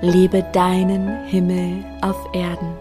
[0.00, 2.76] Lebe deinen Himmel auf Erden.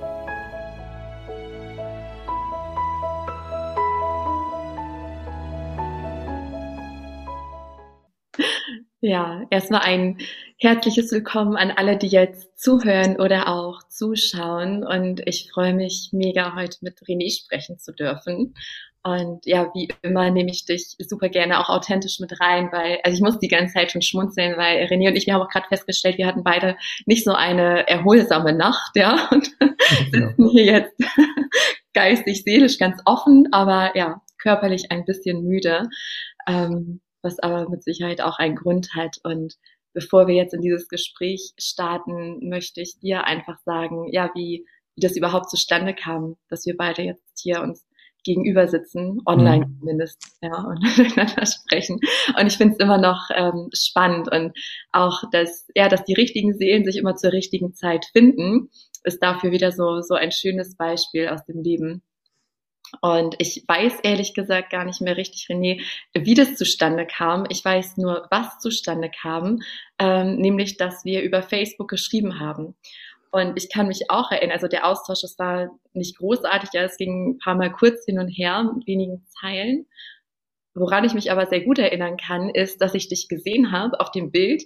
[8.99, 10.17] Ja, erstmal ein
[10.57, 14.85] herzliches Willkommen an alle, die jetzt zuhören oder auch zuschauen.
[14.85, 18.55] Und ich freue mich mega, heute mit René sprechen zu dürfen.
[19.05, 23.17] Und ja, wie immer nehme ich dich super gerne auch authentisch mit rein, weil, also
[23.17, 25.67] ich muss die ganze Zeit schon schmunzeln, weil René und ich, wir haben auch gerade
[25.67, 29.51] festgestellt, wir hatten beide nicht so eine erholsame Nacht, ja, und
[30.09, 30.95] sitzen hier jetzt
[31.93, 35.89] geistig, seelisch ganz offen, aber ja, körperlich ein bisschen müde,
[36.47, 39.17] ähm, was aber mit Sicherheit auch einen Grund hat.
[39.23, 39.55] Und
[39.93, 45.01] bevor wir jetzt in dieses Gespräch starten, möchte ich dir einfach sagen, ja, wie, wie
[45.01, 47.85] das überhaupt zustande kam, dass wir beide jetzt hier uns
[48.23, 49.79] gegenüber sitzen, online mhm.
[49.79, 51.99] zumindest, ja, und miteinander sprechen.
[52.39, 54.53] Und ich finde es immer noch ähm, spannend und
[54.91, 58.69] auch, dass, ja, dass die richtigen Seelen sich immer zur richtigen Zeit finden,
[59.03, 62.01] ist dafür wieder so, so ein schönes Beispiel aus dem Leben.
[63.01, 65.81] Und ich weiß ehrlich gesagt gar nicht mehr richtig, René,
[66.13, 67.45] wie das zustande kam.
[67.49, 69.61] Ich weiß nur, was zustande kam,
[69.99, 72.75] ähm, nämlich, dass wir über Facebook geschrieben haben.
[73.33, 76.97] Und ich kann mich auch erinnern, also der Austausch, das war nicht großartig, ja, es
[76.97, 79.87] ging ein paar Mal kurz hin und her mit wenigen Zeilen.
[80.75, 84.11] Woran ich mich aber sehr gut erinnern kann, ist, dass ich dich gesehen habe auf
[84.11, 84.61] dem Bild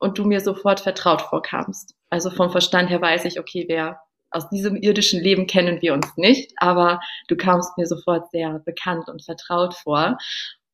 [0.00, 1.94] und du mir sofort vertraut vorkamst.
[2.10, 4.00] Also vom Verstand her weiß ich, okay, wer
[4.32, 9.08] aus diesem irdischen Leben kennen wir uns nicht, aber du kamst mir sofort sehr bekannt
[9.08, 10.18] und vertraut vor.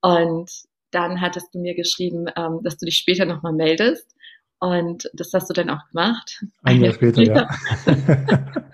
[0.01, 0.51] Und
[0.93, 4.15] dann hattest du mir geschrieben, ähm, dass du dich später nochmal meldest.
[4.61, 6.45] Und das hast du dann auch gemacht.
[6.63, 7.49] Ein Jahr später, ja.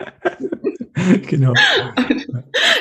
[1.26, 1.52] genau.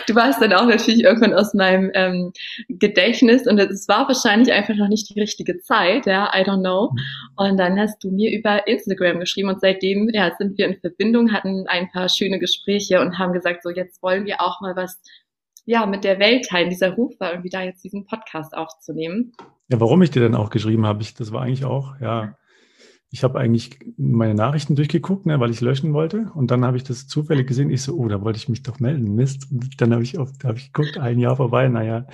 [0.08, 2.32] Du warst dann auch natürlich irgendwann aus meinem ähm,
[2.68, 6.92] Gedächtnis und es war wahrscheinlich einfach noch nicht die richtige Zeit, ja, I don't know.
[6.92, 7.00] Mhm.
[7.36, 11.32] Und dann hast du mir über Instagram geschrieben und seitdem ja, sind wir in Verbindung,
[11.32, 15.02] hatten ein paar schöne Gespräche und haben gesagt, so jetzt wollen wir auch mal was
[15.66, 16.72] ja, mit der Welt teilen.
[16.72, 19.34] Dieser Ruf war irgendwie da jetzt diesen Podcast aufzunehmen.
[19.68, 22.36] Ja, warum ich dir dann auch geschrieben habe, ich, das war eigentlich auch, ja,
[23.12, 26.32] ich habe eigentlich meine Nachrichten durchgeguckt, ne, weil ich löschen wollte.
[26.36, 27.72] Und dann habe ich das zufällig gesehen.
[27.72, 29.16] Ich so, oh, da wollte ich mich doch melden.
[29.16, 29.52] Mist.
[29.52, 31.68] Und dann habe ich, auf, hab ich geguckt, ein Jahr vorbei.
[31.70, 32.06] Naja,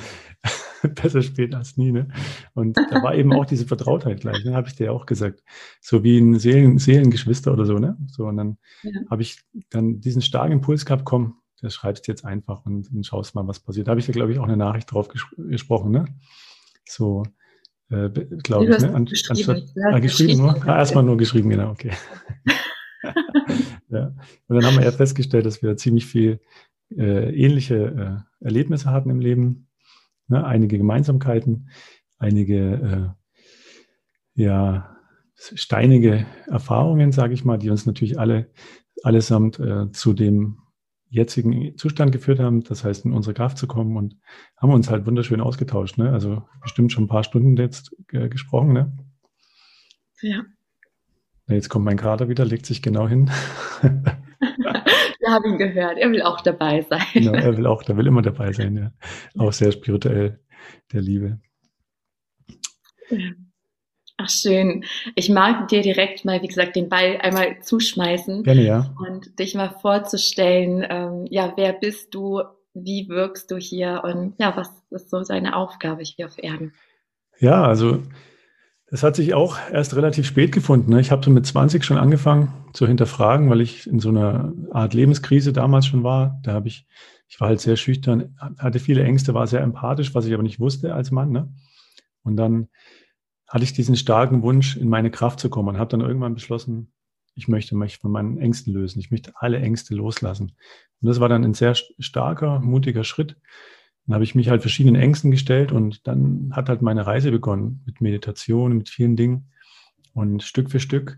[0.95, 1.91] besser spät als nie.
[1.91, 2.07] Ne?
[2.53, 4.45] Und da war eben auch diese Vertrautheit gleich.
[4.45, 5.43] Ne, habe ich dir auch gesagt.
[5.81, 7.77] So wie ein Seelen, Seelengeschwister oder so.
[7.77, 7.97] Ne?
[8.07, 8.91] So und dann ja.
[9.09, 11.03] habe ich dann diesen starken Impuls gehabt.
[11.03, 13.87] Komm, das schreibst jetzt einfach und, und schaust mal, was passiert.
[13.87, 15.91] Da habe ich da glaube ich auch eine Nachricht drauf ges gesprochen.
[15.91, 16.05] Ne?
[16.85, 17.23] So
[17.89, 18.81] äh, glaube ich.
[18.81, 18.93] Ne?
[18.93, 20.67] An, anstatt, ah, geschrieben nur?
[20.67, 21.91] Ah, erstmal nur geschrieben, genau, okay.
[23.89, 24.13] ja.
[24.47, 26.39] Und dann haben wir ja festgestellt, dass wir ziemlich viel
[26.95, 29.67] äh, ähnliche äh, Erlebnisse hatten im Leben.
[30.27, 30.43] Ne?
[30.43, 31.69] Einige Gemeinsamkeiten,
[32.17, 33.15] einige
[34.35, 34.95] äh, ja,
[35.35, 38.49] steinige Erfahrungen, sage ich mal, die uns natürlich alle
[39.03, 40.59] allesamt äh, zu dem
[41.09, 44.17] jetzigen Zustand geführt haben, das heißt in unsere Kraft zu kommen und
[44.57, 45.97] haben uns halt wunderschön ausgetauscht.
[45.97, 46.11] Ne?
[46.11, 48.73] Also bestimmt schon ein paar Stunden jetzt äh, gesprochen.
[48.73, 48.97] Ne?
[50.21, 50.43] Ja.
[51.47, 53.29] Jetzt kommt mein Kater wieder, legt sich genau hin.
[53.81, 57.01] Wir haben ihn gehört, er will auch dabei sein.
[57.13, 58.91] Genau, er will auch, der will immer dabei sein, ja.
[59.37, 60.39] Auch sehr spirituell,
[60.91, 61.39] der Liebe.
[63.09, 63.31] Ja.
[64.17, 64.85] Ach schön.
[65.15, 68.43] Ich mag dir direkt mal, wie gesagt, den Ball einmal zuschmeißen.
[68.43, 68.95] Gerne, ja.
[69.05, 72.41] Und dich mal vorzustellen, ähm, ja, wer bist du,
[72.73, 76.73] wie wirkst du hier und ja, was ist so deine Aufgabe hier auf Erden?
[77.39, 78.03] Ja, also
[78.87, 80.91] das hat sich auch erst relativ spät gefunden.
[80.91, 81.01] Ne?
[81.01, 84.93] Ich habe so mit 20 schon angefangen zu hinterfragen, weil ich in so einer Art
[84.93, 86.39] Lebenskrise damals schon war.
[86.43, 86.87] Da habe ich,
[87.27, 90.59] ich war halt sehr schüchtern, hatte viele Ängste, war sehr empathisch, was ich aber nicht
[90.59, 91.31] wusste als Mann.
[91.31, 91.51] Ne?
[92.23, 92.69] Und dann
[93.55, 96.91] hatte ich diesen starken Wunsch, in meine Kraft zu kommen und habe dann irgendwann beschlossen,
[97.35, 98.99] ich möchte mich von meinen Ängsten lösen.
[98.99, 100.57] Ich möchte alle Ängste loslassen.
[100.99, 103.37] Und das war dann ein sehr starker, mutiger Schritt.
[104.05, 107.81] Dann habe ich mich halt verschiedenen Ängsten gestellt und dann hat halt meine Reise begonnen
[107.85, 109.53] mit Meditation, mit vielen Dingen.
[110.13, 111.17] Und Stück für Stück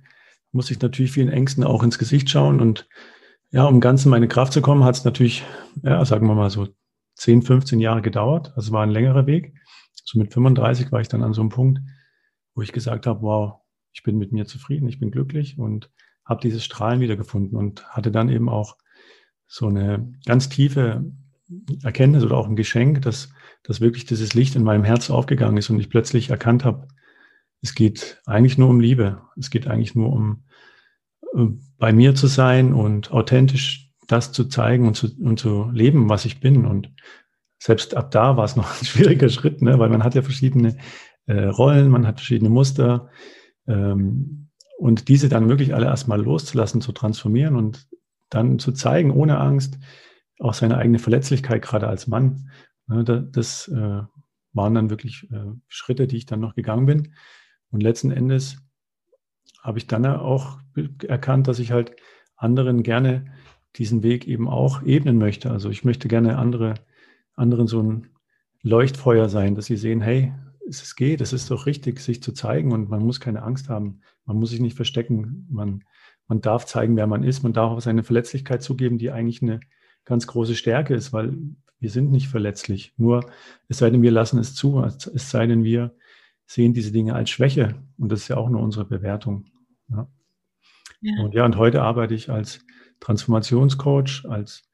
[0.52, 2.62] musste ich natürlich vielen Ängsten auch ins Gesicht schauen.
[2.62, 2.88] Und
[3.50, 5.44] ja, um ganz in meine Kraft zu kommen, hat es natürlich,
[5.82, 6.68] ja, sagen wir mal so
[7.16, 8.54] 10, 15 Jahre gedauert.
[8.56, 9.56] Also war ein längerer Weg.
[10.04, 11.80] So mit 35 war ich dann an so einem Punkt,
[12.58, 13.60] wo ich gesagt habe, wow,
[13.94, 15.92] ich bin mit mir zufrieden, ich bin glücklich und
[16.26, 18.78] habe dieses Strahlen wiedergefunden und hatte dann eben auch
[19.46, 21.06] so eine ganz tiefe
[21.84, 23.30] Erkenntnis oder auch ein Geschenk, dass,
[23.62, 26.88] dass wirklich dieses Licht in meinem Herz aufgegangen ist und ich plötzlich erkannt habe,
[27.62, 29.22] es geht eigentlich nur um Liebe.
[29.38, 30.44] Es geht eigentlich nur um
[31.78, 36.26] bei mir zu sein und authentisch das zu zeigen und zu, und zu leben, was
[36.26, 36.66] ich bin.
[36.66, 36.92] Und
[37.60, 39.78] selbst ab da war es noch ein schwieriger Schritt, ne?
[39.78, 40.78] weil man hat ja verschiedene
[41.28, 43.10] äh, Rollen, man hat verschiedene Muster.
[43.68, 47.88] Ähm, und diese dann wirklich alle erstmal loszulassen, zu transformieren und
[48.30, 49.80] dann zu zeigen, ohne Angst,
[50.40, 52.50] auch seine eigene Verletzlichkeit, gerade als Mann.
[52.88, 54.02] Ne, das äh,
[54.54, 57.14] waren dann wirklich äh, Schritte, die ich dann noch gegangen bin.
[57.70, 58.58] Und letzten Endes
[59.62, 60.60] habe ich dann auch
[61.08, 61.96] erkannt, dass ich halt
[62.36, 63.26] anderen gerne
[63.76, 65.52] diesen Weg eben auch ebnen möchte.
[65.52, 66.76] Also ich möchte gerne andere,
[67.34, 68.10] anderen so ein
[68.62, 70.34] Leuchtfeuer sein, dass sie sehen, hey,
[70.68, 74.02] es geht, es ist doch richtig, sich zu zeigen und man muss keine Angst haben.
[74.26, 75.48] Man muss sich nicht verstecken.
[75.50, 75.84] Man,
[76.28, 77.44] man darf zeigen, wer man ist.
[77.44, 79.60] Man darf auch seine Verletzlichkeit zugeben, die eigentlich eine
[80.06, 81.38] ganz große Stärke ist, weil
[81.80, 82.94] wir sind nicht verletzlich.
[82.98, 83.30] Nur,
[83.68, 84.82] es sei denn, wir lassen es zu.
[84.82, 85.96] Es sei denn, wir
[86.46, 87.76] sehen diese Dinge als Schwäche.
[87.98, 89.46] Und das ist ja auch nur unsere Bewertung.
[89.90, 90.10] Ja.
[91.02, 91.24] ja.
[91.24, 92.60] Und ja, und heute arbeite ich als
[93.00, 94.67] Transformationscoach, als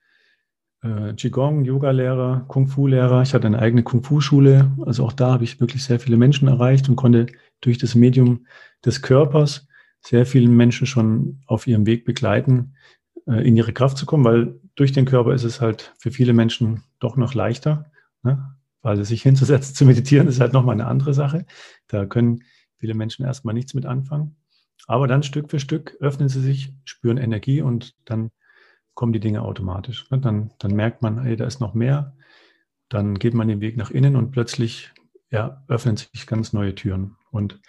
[0.83, 3.21] äh, Qigong, Yoga-Lehrer, Kung-Fu-Lehrer.
[3.21, 4.71] Ich hatte eine eigene Kung-Fu-Schule.
[4.85, 7.27] Also auch da habe ich wirklich sehr viele Menschen erreicht und konnte
[7.61, 8.45] durch das Medium
[8.85, 9.67] des Körpers
[10.01, 12.75] sehr vielen Menschen schon auf ihrem Weg begleiten,
[13.25, 16.33] äh, in ihre Kraft zu kommen, weil durch den Körper ist es halt für viele
[16.33, 17.91] Menschen doch noch leichter.
[18.21, 18.55] Ne?
[18.81, 21.45] Weil sich hinzusetzen, zu meditieren, ist halt nochmal eine andere Sache.
[21.87, 22.43] Da können
[22.77, 24.35] viele Menschen erstmal nichts mit anfangen.
[24.87, 28.31] Aber dann Stück für Stück öffnen sie sich, spüren Energie und dann
[28.93, 30.09] kommen die Dinge automatisch.
[30.11, 30.19] Ne?
[30.19, 32.15] Dann, dann merkt man, hey, da ist noch mehr.
[32.89, 34.91] Dann geht man den Weg nach innen und plötzlich
[35.31, 37.15] ja, öffnen sich ganz neue Türen.
[37.31, 37.59] Und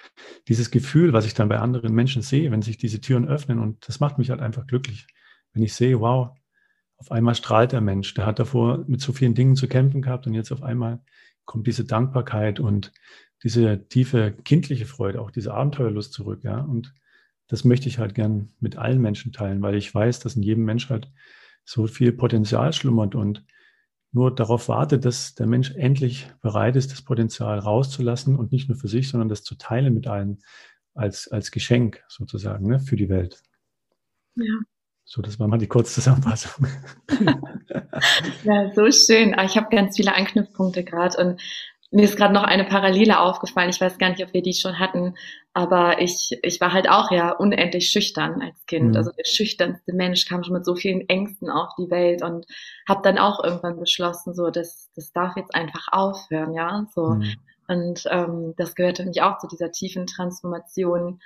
[0.49, 3.89] dieses Gefühl, was ich dann bei anderen Menschen sehe, wenn sich diese Türen öffnen, und
[3.89, 5.07] das macht mich halt einfach glücklich,
[5.55, 6.37] wenn ich sehe, wow,
[6.99, 10.27] auf einmal strahlt der Mensch, der hat davor mit so vielen Dingen zu kämpfen gehabt
[10.27, 11.01] und jetzt auf einmal
[11.47, 12.93] kommt diese Dankbarkeit und
[13.43, 16.61] diese tiefe kindliche Freude, auch diese Abenteuerlust zurück, ja.
[16.61, 16.95] Und
[17.49, 20.65] das möchte ich halt gern mit allen Menschen teilen, weil ich weiß, dass in jedem
[20.65, 21.11] Mensch halt
[21.65, 23.45] so viel Potenzial schlummert und
[24.13, 28.79] nur darauf wartet, dass der Mensch endlich bereit ist, das Potenzial rauszulassen und nicht nur
[28.79, 30.43] für sich, sondern das zu teilen mit allen
[30.95, 33.43] als, als Geschenk sozusagen ne, für die Welt.
[34.37, 34.45] Ja.
[35.05, 36.67] So, das war mal die Kurzzusammenfassung.
[38.45, 39.35] ja, so schön.
[39.35, 41.41] Ah, ich habe ganz viele Anknüpfpunkte gerade und
[41.91, 43.71] mir ist gerade noch eine Parallele aufgefallen.
[43.71, 45.15] Ich weiß gar nicht, ob wir die schon hatten,
[45.55, 48.91] aber ich, ich war halt auch ja unendlich schüchtern als Kind.
[48.91, 48.97] Mhm.
[48.97, 52.45] Also der schüchternste Mensch kam schon mit so vielen Ängsten auf die Welt und
[52.89, 56.87] habe dann auch irgendwann beschlossen, so das, das darf jetzt einfach aufhören, ja.
[56.93, 57.11] So.
[57.11, 57.35] Mhm.
[57.69, 61.21] Und ähm, das gehörte mich auch zu dieser tiefen Transformation.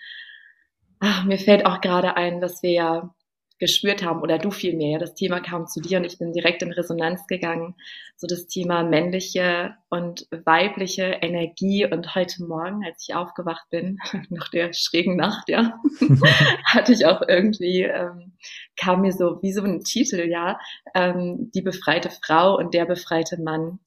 [1.01, 3.15] Ach, mir fällt auch gerade ein, dass wir ja
[3.59, 4.93] gespürt haben oder du vielmehr.
[4.93, 7.75] Ja, das Thema kam zu dir und ich bin direkt in Resonanz gegangen.
[8.17, 13.99] So das Thema männliche und weibliche Energie und heute Morgen, als ich aufgewacht bin,
[14.31, 15.79] nach der schrägen Nacht, ja,
[16.67, 18.33] hatte ich auch irgendwie, ähm,
[18.77, 20.59] kam mir so wie so ein Titel, ja,
[20.95, 23.81] ähm, die befreite Frau und der befreite Mann.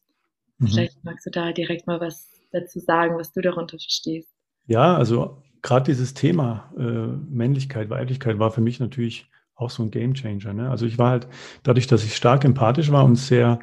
[0.58, 0.68] Mhm.
[0.68, 4.30] Vielleicht magst du da direkt mal was dazu sagen, was du darunter verstehst.
[4.68, 9.31] Ja, also gerade dieses Thema äh, Männlichkeit, Weiblichkeit war für mich natürlich
[9.62, 10.54] auch so ein Game Changer.
[10.54, 10.70] Ne?
[10.70, 11.28] Also ich war halt,
[11.64, 13.60] dadurch, dass ich stark empathisch war und sehr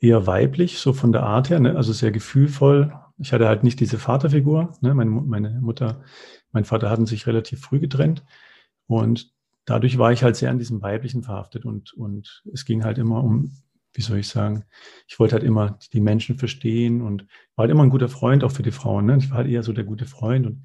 [0.00, 1.76] eher weiblich, so von der Art her, ne?
[1.76, 2.92] also sehr gefühlvoll.
[3.18, 4.72] Ich hatte halt nicht diese Vaterfigur.
[4.80, 4.94] Ne?
[4.94, 6.02] Meine, meine Mutter,
[6.50, 8.24] mein Vater hatten sich relativ früh getrennt.
[8.86, 9.32] Und
[9.64, 11.64] dadurch war ich halt sehr an diesem Weiblichen verhaftet.
[11.64, 13.52] Und, und es ging halt immer um,
[13.94, 14.64] wie soll ich sagen,
[15.06, 17.22] ich wollte halt immer die Menschen verstehen und
[17.54, 19.06] war halt immer ein guter Freund, auch für die Frauen.
[19.06, 19.18] Ne?
[19.18, 20.46] Ich war halt eher so der gute Freund.
[20.46, 20.64] Und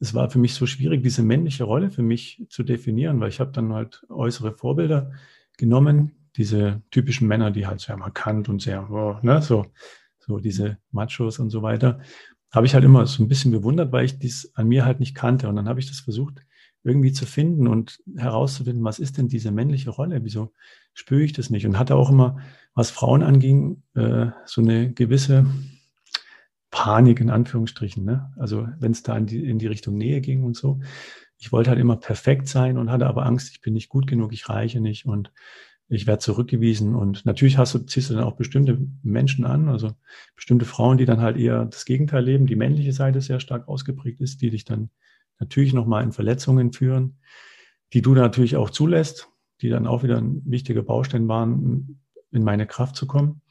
[0.00, 3.38] es war für mich so schwierig, diese männliche Rolle für mich zu definieren, weil ich
[3.38, 5.12] habe dann halt äußere Vorbilder
[5.58, 9.66] genommen, diese typischen Männer, die halt sehr markant und sehr, oh, ne, so,
[10.18, 12.00] so diese Machos und so weiter,
[12.50, 15.14] habe ich halt immer so ein bisschen bewundert, weil ich dies an mir halt nicht
[15.14, 15.48] kannte.
[15.48, 16.40] Und dann habe ich das versucht,
[16.82, 20.24] irgendwie zu finden und herauszufinden, was ist denn diese männliche Rolle?
[20.24, 20.52] Wieso
[20.94, 21.66] spüre ich das nicht?
[21.66, 22.38] Und hatte auch immer,
[22.74, 25.46] was Frauen anging, äh, so eine gewisse
[26.70, 28.04] Panik in Anführungsstrichen.
[28.04, 28.32] Ne?
[28.36, 30.80] Also wenn es da in die, in die Richtung Nähe ging und so.
[31.38, 34.32] Ich wollte halt immer perfekt sein und hatte aber Angst, ich bin nicht gut genug,
[34.32, 35.32] ich reiche nicht und
[35.88, 36.94] ich werde zurückgewiesen.
[36.94, 39.92] Und natürlich hast du, ziehst du dann auch bestimmte Menschen an, also
[40.36, 44.20] bestimmte Frauen, die dann halt eher das Gegenteil leben, die männliche Seite sehr stark ausgeprägt
[44.20, 44.90] ist, die dich dann
[45.40, 47.18] natürlich nochmal in Verletzungen führen,
[47.92, 49.28] die du natürlich auch zulässt,
[49.62, 52.00] die dann auch wieder ein wichtiger Baustein waren,
[52.30, 53.42] in meine Kraft zu kommen.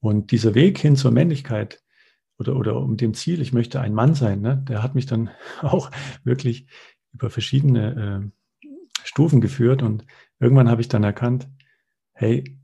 [0.00, 1.82] Und dieser Weg hin zur Männlichkeit,
[2.38, 5.30] oder, oder um dem Ziel, ich möchte ein Mann sein, ne, der hat mich dann
[5.62, 5.90] auch
[6.24, 6.66] wirklich
[7.12, 8.32] über verschiedene
[9.04, 10.06] Stufen geführt und
[10.38, 11.48] irgendwann habe ich dann erkannt,
[12.12, 12.58] hey,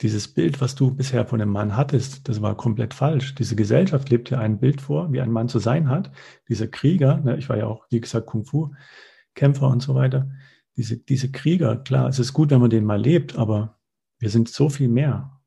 [0.00, 3.34] dieses Bild, was du bisher von dem Mann hattest, das war komplett falsch.
[3.34, 6.12] Diese Gesellschaft lebt dir ein Bild vor, wie ein Mann zu sein hat.
[6.48, 10.30] Dieser Krieger, ne, ich war ja auch, wie gesagt, Kung-Fu-Kämpfer und so weiter.
[10.76, 13.78] Diese, diese Krieger, klar, es ist gut, wenn man den mal lebt, aber
[14.20, 15.40] wir sind so viel mehr.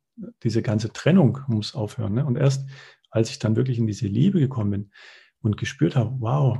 [0.44, 2.14] Diese ganze Trennung muss aufhören.
[2.16, 2.26] Ne?
[2.26, 2.68] Und erst
[3.12, 4.92] als ich dann wirklich in diese Liebe gekommen bin
[5.42, 6.60] und gespürt habe, wow,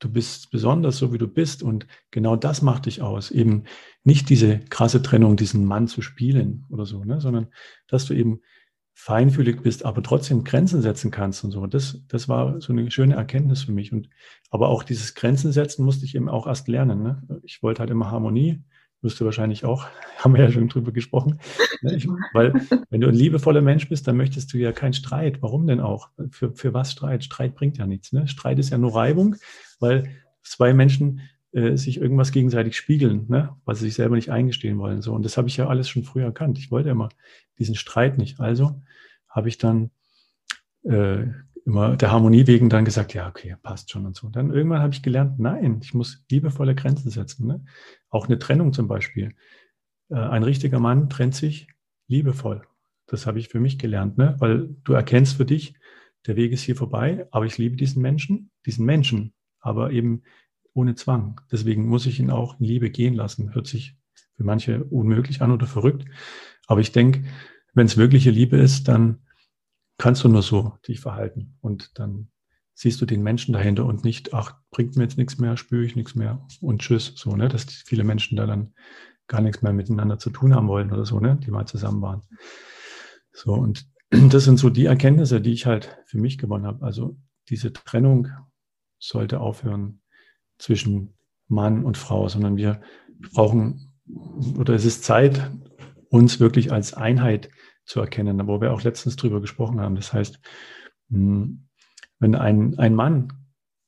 [0.00, 1.62] du bist besonders so, wie du bist.
[1.62, 3.30] Und genau das macht dich aus.
[3.30, 3.64] Eben
[4.02, 7.20] nicht diese krasse Trennung, diesen Mann zu spielen oder so, ne?
[7.20, 7.48] sondern
[7.86, 8.40] dass du eben
[8.94, 11.66] feinfühlig bist, aber trotzdem Grenzen setzen kannst und so.
[11.66, 13.92] Das, das war so eine schöne Erkenntnis für mich.
[13.92, 14.08] Und,
[14.50, 17.02] aber auch dieses Grenzen setzen musste ich eben auch erst lernen.
[17.02, 17.40] Ne?
[17.44, 18.62] Ich wollte halt immer Harmonie
[19.02, 19.86] du wahrscheinlich auch,
[20.18, 21.38] haben wir ja schon drüber gesprochen.
[21.82, 21.96] Ne?
[21.96, 22.54] Ich, weil
[22.90, 25.42] wenn du ein liebevoller Mensch bist, dann möchtest du ja keinen Streit.
[25.42, 26.10] Warum denn auch?
[26.30, 27.24] Für, für was Streit?
[27.24, 28.12] Streit bringt ja nichts.
[28.12, 28.28] Ne?
[28.28, 29.36] Streit ist ja nur Reibung,
[29.80, 30.08] weil
[30.42, 31.20] zwei Menschen
[31.52, 33.56] äh, sich irgendwas gegenseitig spiegeln, ne?
[33.64, 35.02] weil sie sich selber nicht eingestehen wollen.
[35.02, 35.12] So.
[35.12, 36.58] Und das habe ich ja alles schon früher erkannt.
[36.58, 37.08] Ich wollte immer
[37.58, 38.40] diesen Streit nicht.
[38.40, 38.80] Also
[39.28, 39.90] habe ich dann
[40.84, 41.26] äh,
[41.64, 44.26] immer der Harmonie wegen dann gesagt, ja, okay, passt schon und so.
[44.26, 47.46] Und dann irgendwann habe ich gelernt, nein, ich muss liebevolle Grenzen setzen.
[47.46, 47.64] Ne?
[48.10, 49.34] Auch eine Trennung zum Beispiel.
[50.10, 51.68] Äh, ein richtiger Mann trennt sich
[52.08, 52.62] liebevoll.
[53.06, 54.36] Das habe ich für mich gelernt, ne?
[54.38, 55.74] weil du erkennst für dich,
[56.26, 60.22] der Weg ist hier vorbei, aber ich liebe diesen Menschen, diesen Menschen, aber eben
[60.72, 61.40] ohne Zwang.
[61.50, 63.54] Deswegen muss ich ihn auch in Liebe gehen lassen.
[63.54, 63.96] Hört sich
[64.36, 66.04] für manche unmöglich an oder verrückt.
[66.66, 67.24] Aber ich denke,
[67.74, 69.18] wenn es wirkliche Liebe ist, dann
[70.02, 71.56] kannst du nur so dich verhalten.
[71.60, 72.26] Und dann
[72.74, 75.94] siehst du den Menschen dahinter und nicht, ach, bringt mir jetzt nichts mehr, spüre ich
[75.94, 78.74] nichts mehr und tschüss, so, ne, dass viele Menschen da dann
[79.28, 82.22] gar nichts mehr miteinander zu tun haben wollen oder so, ne, die mal zusammen waren.
[83.30, 86.84] So, und das sind so die Erkenntnisse, die ich halt für mich gewonnen habe.
[86.84, 87.16] Also
[87.48, 88.26] diese Trennung
[88.98, 90.00] sollte aufhören
[90.58, 91.14] zwischen
[91.46, 92.80] Mann und Frau, sondern wir
[93.32, 93.92] brauchen,
[94.58, 95.52] oder es ist Zeit,
[96.08, 97.50] uns wirklich als Einheit
[97.84, 99.96] zu erkennen, wo wir auch letztens drüber gesprochen haben.
[99.96, 100.40] Das heißt,
[101.10, 101.68] hm,
[102.18, 103.32] wenn ein, ein Mann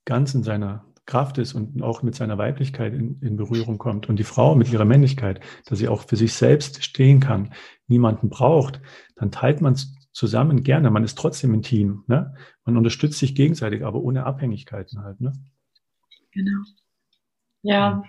[0.04, 4.16] ganz in seiner Kraft ist und auch mit seiner Weiblichkeit in, in, Berührung kommt und
[4.16, 7.52] die Frau mit ihrer Männlichkeit, dass sie auch für sich selbst stehen kann,
[7.86, 8.80] niemanden braucht,
[9.16, 10.90] dann teilt man es zusammen gerne.
[10.90, 12.04] Man ist trotzdem ein Team.
[12.06, 12.34] Ne?
[12.64, 15.20] Man unterstützt sich gegenseitig, aber ohne Abhängigkeiten halt.
[15.20, 15.32] Ne?
[16.32, 16.62] Genau.
[17.62, 18.02] Ja.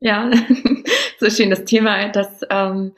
[0.00, 0.30] Ja,
[1.20, 2.92] so schön das Thema, dass ähm,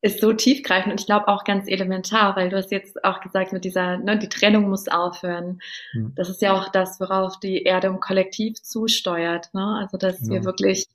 [0.00, 3.52] ist so tiefgreifend und ich glaube auch ganz elementar, weil du hast jetzt auch gesagt,
[3.52, 5.60] mit dieser, ne, die Trennung muss aufhören.
[5.92, 6.12] Mhm.
[6.14, 9.52] Das ist ja auch das, worauf die Erde im Kollektiv zusteuert.
[9.54, 9.78] Ne?
[9.80, 10.34] Also, dass ja.
[10.34, 10.86] wir wirklich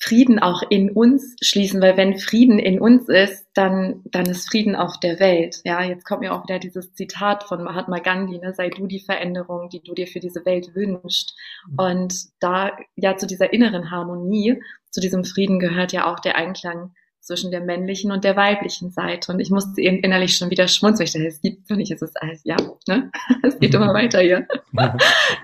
[0.00, 4.76] Frieden auch in uns schließen, weil wenn Frieden in uns ist, dann, dann ist Frieden
[4.76, 5.60] auf der Welt.
[5.64, 9.00] Ja, jetzt kommt mir auch wieder dieses Zitat von Mahatma Gandhi, ne, sei du die
[9.00, 11.36] Veränderung, die du dir für diese Welt wünschst.
[11.68, 11.78] Mhm.
[11.78, 16.92] Und da, ja, zu dieser inneren Harmonie, zu diesem Frieden gehört ja auch der Einklang
[17.28, 19.30] zwischen der männlichen und der weiblichen Seite.
[19.30, 21.06] Und ich musste eben innerlich schon wieder schmunzeln.
[21.06, 22.56] Ich dachte, es gibt doch nicht, es ist alles, ja,
[22.88, 23.10] ne?
[23.42, 24.48] Es geht immer weiter hier.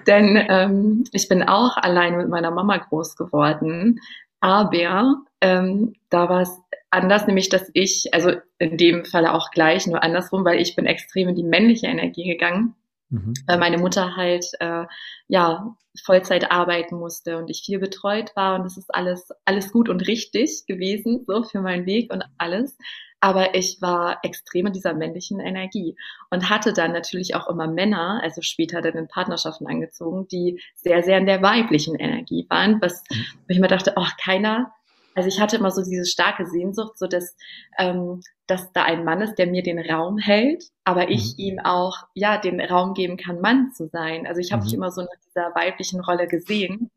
[0.07, 4.01] Denn ähm, ich bin auch allein mit meiner Mama groß geworden.
[4.41, 6.59] Aber ähm, da war es
[6.91, 10.87] anders, nämlich dass ich, also in dem Falle auch gleich, nur andersrum, weil ich bin
[10.87, 12.75] extrem in die männliche Energie gegangen
[13.15, 13.35] Mhm.
[13.47, 14.85] Weil meine Mutter halt äh,
[15.29, 19.89] ja Vollzeit arbeiten musste und ich viel betreut war und das ist alles alles gut
[19.89, 22.77] und richtig gewesen so für meinen Weg und alles.
[23.21, 25.97] Aber ich war extrem in dieser männlichen Energie
[26.31, 31.03] und hatte dann natürlich auch immer Männer, also später dann in Partnerschaften angezogen, die sehr,
[31.03, 33.25] sehr in der weiblichen Energie waren, was mhm.
[33.49, 34.73] ich mir dachte, oh, keiner
[35.15, 37.37] also ich hatte immer so diese starke Sehnsucht, so dass,
[37.79, 41.45] ähm, dass da ein Mann ist, der mir den Raum hält, aber ich mhm.
[41.45, 44.27] ihm auch ja den Raum geben kann, Mann zu sein.
[44.27, 44.67] Also ich habe mhm.
[44.67, 46.91] mich immer so nach dieser weiblichen Rolle gesehen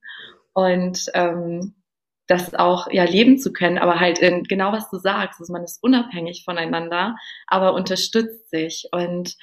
[0.54, 1.76] und ähm,
[2.26, 5.64] das auch ja leben zu können, aber halt in genau was du sagst, also man
[5.64, 8.90] ist unabhängig voneinander, aber unterstützt sich.
[8.92, 9.36] Und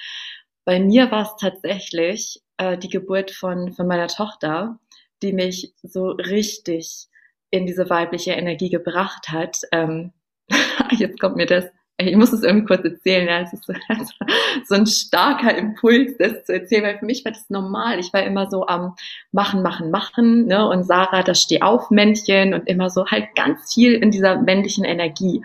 [0.65, 4.79] bei mir war es tatsächlich äh, die Geburt von von meiner Tochter,
[5.23, 7.07] die mich so richtig
[7.49, 9.57] in diese weibliche Energie gebracht hat.
[9.71, 10.11] Ähm,
[10.91, 11.65] jetzt kommt mir das,
[11.97, 13.73] ich muss es irgendwie kurz erzählen, ja, es ist so,
[14.65, 17.99] so ein starker Impuls, das zu erzählen, weil für mich war das normal.
[17.99, 18.95] Ich war immer so am
[19.31, 24.11] Machen, Machen, Machen, ne, und Sarah, das Steh-auf-Männchen und immer so halt ganz viel in
[24.11, 25.41] dieser männlichen Energie.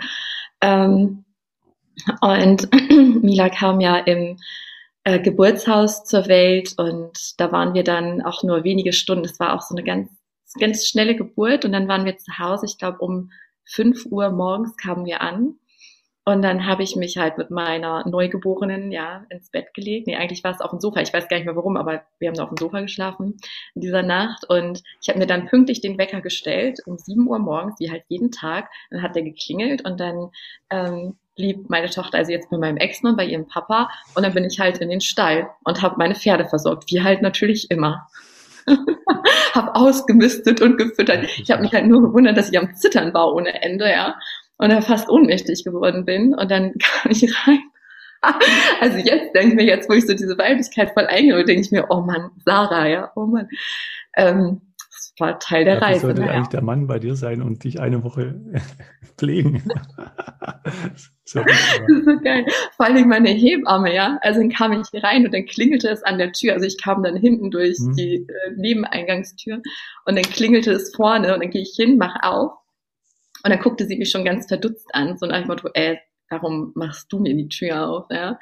[0.60, 1.24] Ähm,
[2.20, 2.68] und
[3.22, 4.38] Mila kam ja im
[5.04, 9.22] äh, Geburtshaus zur Welt und da waren wir dann auch nur wenige Stunden.
[9.22, 10.10] Das war auch so eine ganz
[10.58, 12.66] ganz schnelle Geburt und dann waren wir zu Hause.
[12.66, 13.30] Ich glaube, um
[13.64, 15.56] fünf Uhr morgens kamen wir an.
[16.24, 20.06] Und dann habe ich mich halt mit meiner Neugeborenen ja ins Bett gelegt.
[20.06, 21.00] Nee, eigentlich war es auf dem Sofa.
[21.00, 23.38] Ich weiß gar nicht mehr warum, aber wir haben da auf dem Sofa geschlafen
[23.74, 24.44] in dieser Nacht.
[24.48, 28.04] Und ich habe mir dann pünktlich den Wecker gestellt um 7 Uhr morgens, wie halt
[28.08, 28.68] jeden Tag.
[28.90, 30.30] Dann hat der geklingelt und dann
[30.68, 33.90] ähm, blieb meine Tochter also jetzt bei meinem Ex-Mann, bei ihrem Papa.
[34.14, 37.22] Und dann bin ich halt in den Stall und habe meine Pferde versorgt, wie halt
[37.22, 38.06] natürlich immer.
[39.54, 41.24] habe ausgemistet und gefüttert.
[41.38, 44.14] Ich habe mich halt nur gewundert, dass ich am Zittern war ohne Ende, ja
[44.60, 46.34] und dann fast ohnmächtig geworden bin.
[46.34, 47.60] Und dann kam ich rein.
[48.80, 51.70] Also jetzt denke ich mir, jetzt wo ich so diese Weiblichkeit voll eingehe, denke ich
[51.70, 53.48] mir, oh Mann, Sarah, ja, oh Mann.
[54.14, 54.60] Ähm,
[55.20, 56.00] war Teil der Dafür Reise.
[56.00, 56.32] sollte naja.
[56.32, 58.40] eigentlich der Mann bei dir sein und dich eine Woche
[59.18, 59.62] pflegen.
[61.24, 61.56] so, das
[61.88, 62.46] ist so geil.
[62.76, 64.18] Vor allem meine Hebamme, ja.
[64.22, 66.54] Also dann kam ich rein und dann klingelte es an der Tür.
[66.54, 67.94] Also ich kam dann hinten durch hm.
[67.94, 69.62] die äh, Nebeneingangstür
[70.06, 72.52] und dann klingelte es vorne und dann gehe ich hin, mach auf
[73.42, 75.98] und dann guckte sie mich schon ganz verdutzt an, so nach dem Motto, ey,
[76.28, 78.38] warum machst du mir die Tür auf, ja?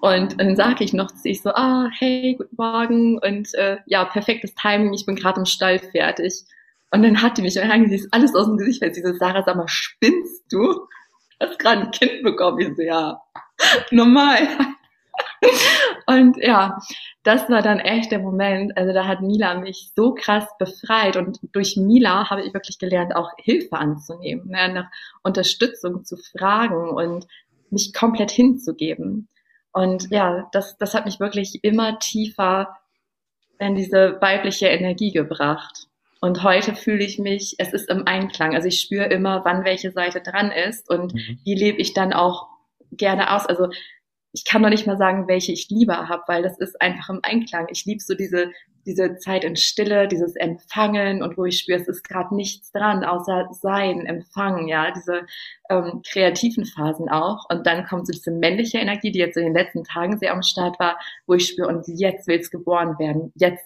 [0.00, 4.04] Und dann sage ich noch zu sich so, ah, hey, guten Morgen und äh, ja,
[4.04, 6.44] perfektes Timing, ich bin gerade im Stall fertig.
[6.90, 9.12] Und dann hat die mich angeguckt, sie ist alles aus dem Gesicht, weil sie so,
[9.14, 10.86] Sarah, sag mal, spinnst du?
[11.38, 12.60] Du hast gerade ein Kind bekommen.
[12.60, 13.20] Ich so, ja,
[13.90, 14.48] normal.
[16.06, 16.78] und ja,
[17.22, 18.76] das war dann echt der Moment.
[18.76, 23.14] Also da hat Mila mich so krass befreit und durch Mila habe ich wirklich gelernt,
[23.14, 24.90] auch Hilfe anzunehmen, ne, nach
[25.22, 27.26] Unterstützung zu fragen und
[27.70, 29.28] mich komplett hinzugeben.
[29.76, 32.78] Und ja, das, das hat mich wirklich immer tiefer
[33.58, 35.88] in diese weibliche Energie gebracht.
[36.22, 38.54] Und heute fühle ich mich, es ist im Einklang.
[38.54, 41.40] Also ich spüre immer, wann welche Seite dran ist und mhm.
[41.44, 42.48] die lebe ich dann auch
[42.90, 43.44] gerne aus.
[43.44, 43.68] Also
[44.32, 47.20] ich kann noch nicht mal sagen, welche ich lieber habe, weil das ist einfach im
[47.22, 47.66] Einklang.
[47.70, 48.52] Ich liebe so diese,
[48.86, 53.04] diese Zeit in Stille, dieses Empfangen und wo ich spüre, es ist gerade nichts dran,
[53.04, 55.22] außer sein, empfangen, ja, diese
[55.68, 57.44] ähm, kreativen Phasen auch.
[57.50, 60.42] Und dann kommt so diese männliche Energie, die jetzt in den letzten Tagen sehr am
[60.42, 63.64] Start war, wo ich spüre, und jetzt will es geboren werden, jetzt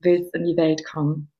[0.00, 1.30] will es in die Welt kommen.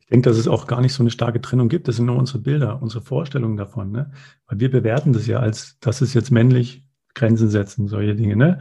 [0.00, 1.86] Ich denke, dass es auch gar nicht so eine starke Trennung gibt.
[1.86, 3.92] Das sind nur unsere Bilder, unsere Vorstellungen davon.
[3.92, 4.10] Ne?
[4.46, 6.82] Weil wir bewerten das ja als, das ist jetzt männlich,
[7.14, 8.58] Grenzen setzen, solche Dinge, ne?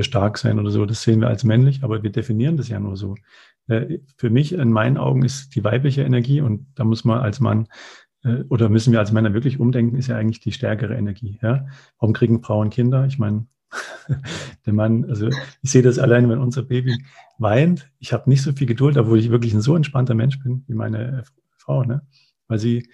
[0.00, 2.96] Stark sein oder so, das sehen wir als männlich, aber wir definieren das ja nur
[2.96, 3.14] so.
[3.68, 7.40] Äh, für mich, in meinen Augen, ist die weibliche Energie und da muss man als
[7.40, 7.68] Mann
[8.24, 11.38] äh, oder müssen wir als Männer wirklich umdenken, ist ja eigentlich die stärkere Energie.
[11.42, 11.66] Ja?
[11.98, 13.06] Warum kriegen Frauen Kinder?
[13.06, 13.46] Ich meine,
[14.66, 17.02] der Mann, also ich sehe das allein, wenn unser Baby
[17.38, 17.90] weint.
[17.98, 20.74] Ich habe nicht so viel Geduld, obwohl ich wirklich ein so entspannter Mensch bin wie
[20.74, 21.24] meine
[21.56, 22.02] Frau, ne?
[22.48, 22.88] Weil sie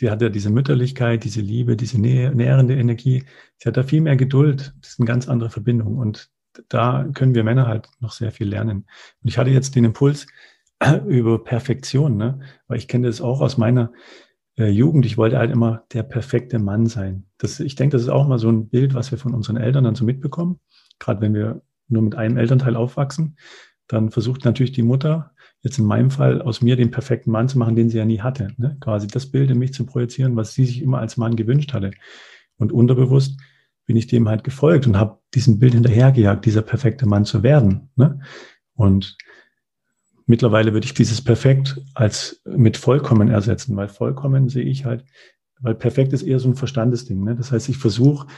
[0.00, 3.26] Sie hat ja diese Mütterlichkeit, diese Liebe, diese nährende Energie.
[3.58, 4.72] Sie hat da viel mehr Geduld.
[4.80, 5.98] Das ist eine ganz andere Verbindung.
[5.98, 6.30] Und
[6.70, 8.86] da können wir Männer halt noch sehr viel lernen.
[9.22, 10.26] Und ich hatte jetzt den Impuls
[11.06, 12.40] über Perfektion, ne?
[12.66, 13.92] weil ich kenne das auch aus meiner
[14.56, 15.04] äh, Jugend.
[15.04, 17.26] Ich wollte halt immer der perfekte Mann sein.
[17.36, 19.84] Das, ich denke, das ist auch mal so ein Bild, was wir von unseren Eltern
[19.84, 20.60] dann so mitbekommen.
[20.98, 23.36] Gerade wenn wir nur mit einem Elternteil aufwachsen,
[23.86, 27.58] dann versucht natürlich die Mutter jetzt in meinem Fall aus mir den perfekten Mann zu
[27.58, 28.48] machen, den sie ja nie hatte.
[28.56, 28.76] Ne?
[28.80, 31.90] Quasi das Bild in mich zu projizieren, was sie sich immer als Mann gewünscht hatte.
[32.56, 33.38] Und unterbewusst
[33.86, 37.90] bin ich dem halt gefolgt und habe diesem Bild hinterhergejagt, dieser perfekte Mann zu werden.
[37.96, 38.20] Ne?
[38.74, 39.18] Und
[40.26, 45.04] mittlerweile würde ich dieses perfekt als mit vollkommen ersetzen, weil vollkommen sehe ich halt,
[45.60, 47.22] weil perfekt ist eher so ein Verstandesding.
[47.22, 47.34] Ne?
[47.34, 48.28] Das heißt, ich versuche,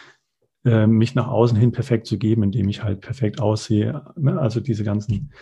[0.64, 4.02] äh, mich nach außen hin perfekt zu geben, indem ich halt perfekt aussehe.
[4.16, 4.40] Ne?
[4.40, 5.32] Also diese ganzen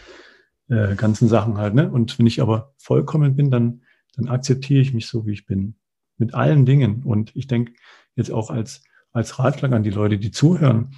[0.70, 1.74] äh, ganzen Sachen halt.
[1.74, 1.90] Ne?
[1.90, 3.82] Und wenn ich aber vollkommen bin, dann,
[4.14, 5.74] dann akzeptiere ich mich so, wie ich bin.
[6.16, 7.02] Mit allen Dingen.
[7.02, 7.72] Und ich denke
[8.14, 10.94] jetzt auch als, als Ratschlag an die Leute, die zuhören,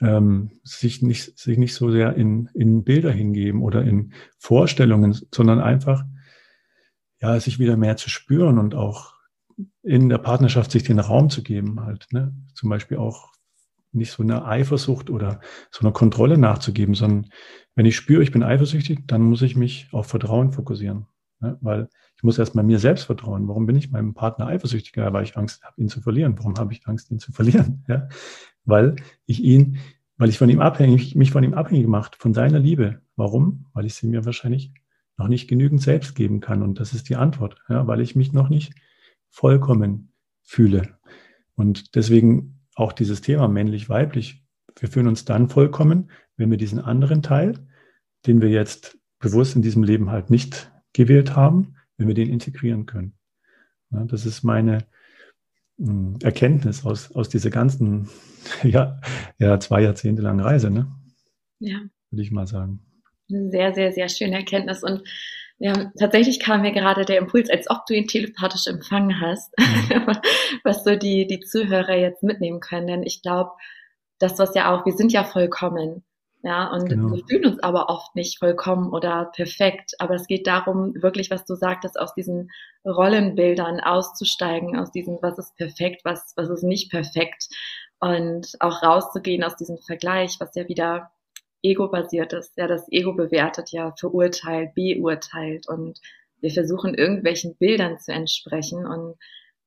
[0.00, 5.60] ähm, sich, nicht, sich nicht so sehr in, in Bilder hingeben oder in Vorstellungen, sondern
[5.60, 6.04] einfach
[7.20, 9.14] ja, sich wieder mehr zu spüren und auch
[9.82, 12.34] in der Partnerschaft sich den Raum zu geben, halt, ne?
[12.54, 13.32] Zum Beispiel auch
[13.92, 17.30] nicht so eine Eifersucht oder so eine Kontrolle nachzugeben, sondern
[17.76, 21.06] wenn ich spüre, ich bin eifersüchtig, dann muss ich mich auf Vertrauen fokussieren.
[21.40, 21.58] Ne?
[21.60, 23.46] Weil ich muss erstmal mir selbst vertrauen.
[23.46, 25.12] Warum bin ich meinem Partner eifersüchtiger?
[25.12, 26.38] Weil ich Angst habe, ihn zu verlieren.
[26.38, 27.84] Warum habe ich Angst, ihn zu verlieren?
[27.88, 28.08] Ja?
[28.64, 29.78] Weil ich ihn,
[30.16, 33.02] weil ich von ihm abhängig, mich von ihm abhängig gemacht, von seiner Liebe.
[33.14, 33.66] Warum?
[33.74, 34.72] Weil ich sie mir wahrscheinlich
[35.18, 36.62] noch nicht genügend selbst geben kann.
[36.62, 37.86] Und das ist die Antwort, ja?
[37.86, 38.74] weil ich mich noch nicht
[39.28, 40.12] vollkommen
[40.42, 40.98] fühle.
[41.54, 44.45] Und deswegen auch dieses Thema männlich-weiblich,
[44.78, 47.54] wir fühlen uns dann vollkommen, wenn wir diesen anderen Teil,
[48.26, 52.86] den wir jetzt bewusst in diesem Leben halt nicht gewählt haben, wenn wir den integrieren
[52.86, 53.14] können.
[53.90, 54.86] Ja, das ist meine
[55.78, 58.08] hm, Erkenntnis aus, aus dieser ganzen,
[58.62, 59.00] ja,
[59.38, 60.86] ja, zwei Jahrzehnte langen Reise, ne?
[61.58, 61.78] Ja.
[62.10, 62.80] Würde ich mal sagen.
[63.30, 64.82] Eine sehr, sehr, sehr schöne Erkenntnis.
[64.82, 65.02] Und
[65.58, 70.06] Ja, tatsächlich kam mir gerade der Impuls, als ob du ihn telepathisch empfangen hast, mhm.
[70.64, 72.86] was so die, die Zuhörer jetzt mitnehmen können.
[72.86, 73.52] Denn ich glaube,
[74.18, 76.04] das, was ja auch, wir sind ja vollkommen.
[76.42, 77.12] Ja, und genau.
[77.12, 79.94] wir fühlen uns aber oft nicht vollkommen oder perfekt.
[79.98, 82.50] Aber es geht darum, wirklich, was du sagtest, aus diesen
[82.84, 87.48] Rollenbildern auszusteigen, aus diesem, was ist perfekt, was, was ist nicht perfekt.
[87.98, 91.10] Und auch rauszugehen aus diesem Vergleich, was ja wieder
[91.62, 92.56] ego-basiert ist.
[92.56, 96.00] Ja, das Ego bewertet ja, verurteilt, beurteilt und
[96.40, 98.86] wir versuchen irgendwelchen Bildern zu entsprechen.
[98.86, 99.16] Und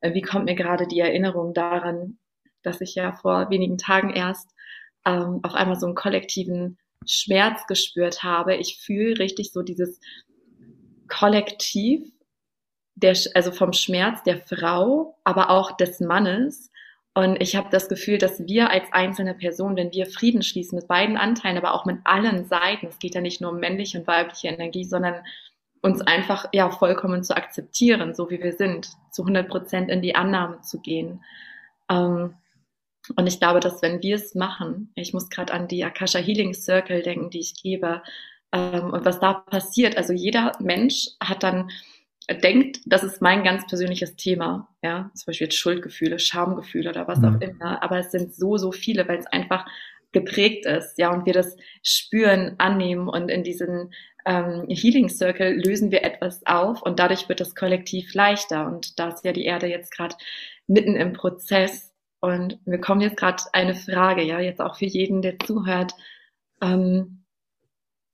[0.01, 2.19] wie kommt mir gerade die Erinnerung daran,
[2.63, 4.53] dass ich ja vor wenigen Tagen erst
[5.05, 8.55] ähm, auf einmal so einen kollektiven Schmerz gespürt habe.
[8.55, 9.99] Ich fühle richtig so dieses
[11.07, 12.11] Kollektiv,
[12.95, 16.69] der, also vom Schmerz der Frau, aber auch des Mannes.
[17.13, 20.87] Und ich habe das Gefühl, dass wir als einzelne Person, wenn wir Frieden schließen mit
[20.87, 24.07] beiden Anteilen, aber auch mit allen Seiten, es geht ja nicht nur um männliche und
[24.07, 25.15] weibliche Energie, sondern
[25.81, 30.15] uns einfach ja vollkommen zu akzeptieren, so wie wir sind, zu 100 Prozent in die
[30.15, 31.23] Annahme zu gehen.
[31.89, 32.35] Ähm,
[33.15, 36.53] und ich glaube, dass wenn wir es machen, ich muss gerade an die Akasha Healing
[36.53, 38.01] Circle denken, die ich gebe,
[38.51, 39.97] ähm, und was da passiert.
[39.97, 41.69] Also jeder Mensch hat dann
[42.43, 47.19] denkt, das ist mein ganz persönliches Thema, ja, zum Beispiel jetzt Schuldgefühle, Schamgefühle oder was
[47.19, 47.25] mhm.
[47.25, 47.83] auch immer.
[47.83, 49.65] Aber es sind so, so viele, weil es einfach
[50.11, 53.93] geprägt ist, ja, und wir das spüren, annehmen und in diesen
[54.25, 58.67] ähm, Healing Circle lösen wir etwas auf und dadurch wird das Kollektiv leichter.
[58.67, 60.15] Und da ist ja die Erde jetzt gerade
[60.67, 61.88] mitten im Prozess,
[62.21, 65.93] und mir kommt jetzt gerade eine Frage, ja, jetzt auch für jeden, der zuhört.
[66.61, 67.23] Ähm,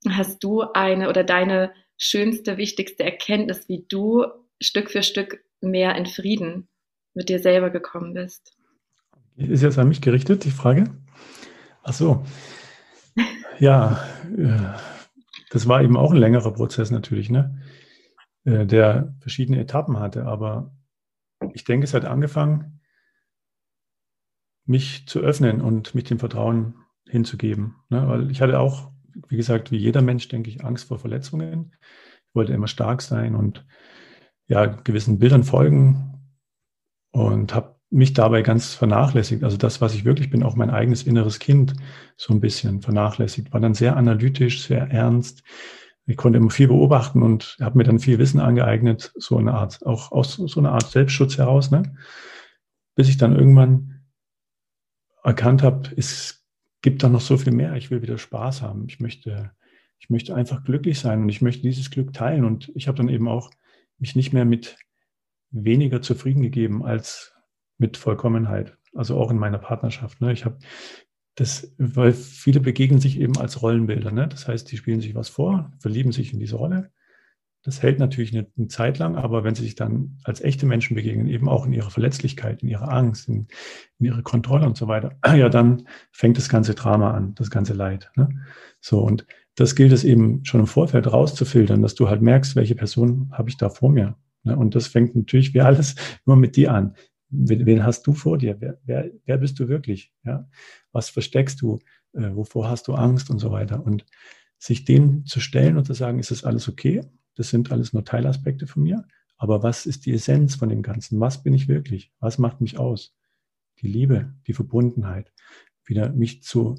[0.08, 4.26] hast du eine oder deine schönste, wichtigste Erkenntnis, wie du
[4.60, 6.68] Stück für Stück mehr in Frieden
[7.14, 8.56] mit dir selber gekommen bist?
[9.36, 10.94] Ist jetzt an mich gerichtet, die Frage?
[11.82, 12.24] Ach so.
[13.58, 14.04] Ja,
[14.36, 14.78] äh,
[15.50, 17.60] das war eben auch ein längerer Prozess natürlich, ne?
[18.44, 20.26] Äh, der verschiedene Etappen hatte.
[20.26, 20.74] Aber
[21.54, 22.75] ich denke, es hat angefangen
[24.66, 26.74] mich zu öffnen und mich dem Vertrauen
[27.08, 27.76] hinzugeben.
[27.88, 28.06] Ne?
[28.08, 28.90] Weil ich hatte auch,
[29.28, 31.72] wie gesagt, wie jeder Mensch, denke ich, Angst vor Verletzungen.
[32.28, 33.64] Ich wollte immer stark sein und
[34.48, 36.20] ja, gewissen Bildern folgen
[37.12, 39.44] und habe mich dabei ganz vernachlässigt.
[39.44, 41.74] Also das, was ich wirklich bin, auch mein eigenes inneres Kind
[42.16, 43.52] so ein bisschen vernachlässigt.
[43.52, 45.42] War dann sehr analytisch, sehr ernst.
[46.06, 49.84] Ich konnte immer viel beobachten und habe mir dann viel Wissen angeeignet, so eine Art,
[49.86, 51.96] auch aus so einer Art Selbstschutz heraus, ne?
[52.94, 53.95] Bis ich dann irgendwann
[55.26, 56.46] erkannt habe, es
[56.82, 57.74] gibt da noch so viel mehr.
[57.74, 58.86] Ich will wieder Spaß haben.
[58.88, 59.50] Ich möchte,
[59.98, 62.44] ich möchte einfach glücklich sein und ich möchte dieses Glück teilen.
[62.44, 63.50] Und ich habe dann eben auch
[63.98, 64.76] mich nicht mehr mit
[65.50, 67.34] weniger zufrieden gegeben als
[67.76, 68.76] mit Vollkommenheit.
[68.94, 70.20] Also auch in meiner Partnerschaft.
[70.20, 70.32] Ne?
[70.32, 70.58] Ich habe
[71.34, 74.12] das, weil viele begegnen sich eben als Rollenbilder.
[74.12, 74.28] Ne?
[74.28, 76.92] Das heißt, die spielen sich was vor, verlieben sich in diese Rolle
[77.66, 80.94] das hält natürlich eine, eine, Zeit lang, aber wenn sie sich dann als echte Menschen
[80.94, 83.48] begegnen, eben auch in ihrer Verletzlichkeit, in ihrer Angst, in,
[83.98, 87.72] in ihrer Kontrolle und so weiter, ja, dann fängt das ganze Drama an, das ganze
[87.72, 88.12] Leid.
[88.14, 88.28] Ne?
[88.80, 89.26] So, und
[89.56, 93.48] das gilt es eben schon im Vorfeld rauszufiltern, dass du halt merkst, welche Person habe
[93.48, 94.16] ich da vor mir.
[94.44, 94.56] Ne?
[94.56, 96.94] Und das fängt natürlich wie alles immer mit dir an.
[97.30, 98.60] Wen, wen hast du vor dir?
[98.60, 100.12] Wer, wer, wer bist du wirklich?
[100.24, 100.48] Ja?
[100.92, 101.80] Was versteckst du?
[102.12, 103.84] Äh, wovor hast du Angst und so weiter?
[103.84, 104.06] Und
[104.56, 107.02] sich dem zu stellen und zu sagen, ist das alles okay?
[107.36, 109.06] Das sind alles nur Teilaspekte von mir.
[109.36, 111.20] Aber was ist die Essenz von dem Ganzen?
[111.20, 112.12] Was bin ich wirklich?
[112.18, 113.14] Was macht mich aus?
[113.80, 115.32] Die Liebe, die Verbundenheit,
[115.84, 116.76] wieder mich zu,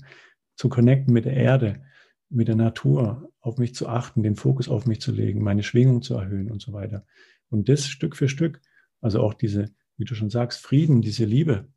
[0.56, 1.84] zu connecten mit der Erde,
[2.30, 6.02] mit der Natur, auf mich zu achten, den Fokus auf mich zu legen, meine Schwingung
[6.02, 7.06] zu erhöhen und so weiter.
[7.50, 8.60] Und das Stück für Stück,
[9.00, 11.68] also auch diese, wie du schon sagst, Frieden, diese Liebe,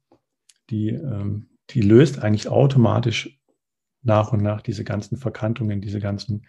[0.71, 3.41] die, ähm, die löst eigentlich automatisch
[4.03, 6.47] nach und nach diese ganzen Verkantungen, diese ganzen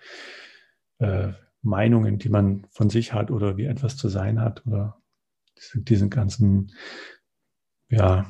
[0.99, 5.01] äh, Meinungen, die man von sich hat oder wie etwas zu sein hat oder
[5.75, 6.71] diesen ganzen,
[7.89, 8.25] ja,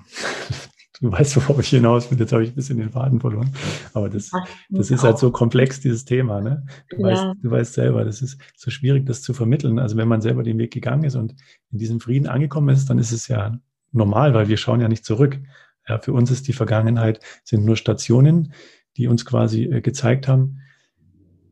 [1.02, 2.20] du weißt, worauf ich hinaus will.
[2.20, 3.54] Jetzt habe ich ein bisschen den Faden verloren.
[3.94, 4.32] Aber das,
[4.70, 6.42] das ist halt so komplex, dieses Thema.
[6.42, 6.66] Ne?
[6.90, 7.08] Du, ja.
[7.08, 9.80] weißt, du weißt selber, das ist so schwierig, das zu vermitteln.
[9.80, 11.36] Also wenn man selber den Weg gegangen ist und
[11.72, 13.58] in diesem Frieden angekommen ist, dann ist es ja
[13.92, 15.40] normal, weil wir schauen ja nicht zurück.
[15.88, 18.54] Ja, für uns ist die Vergangenheit, sind nur Stationen,
[18.98, 20.60] die uns quasi äh, gezeigt haben,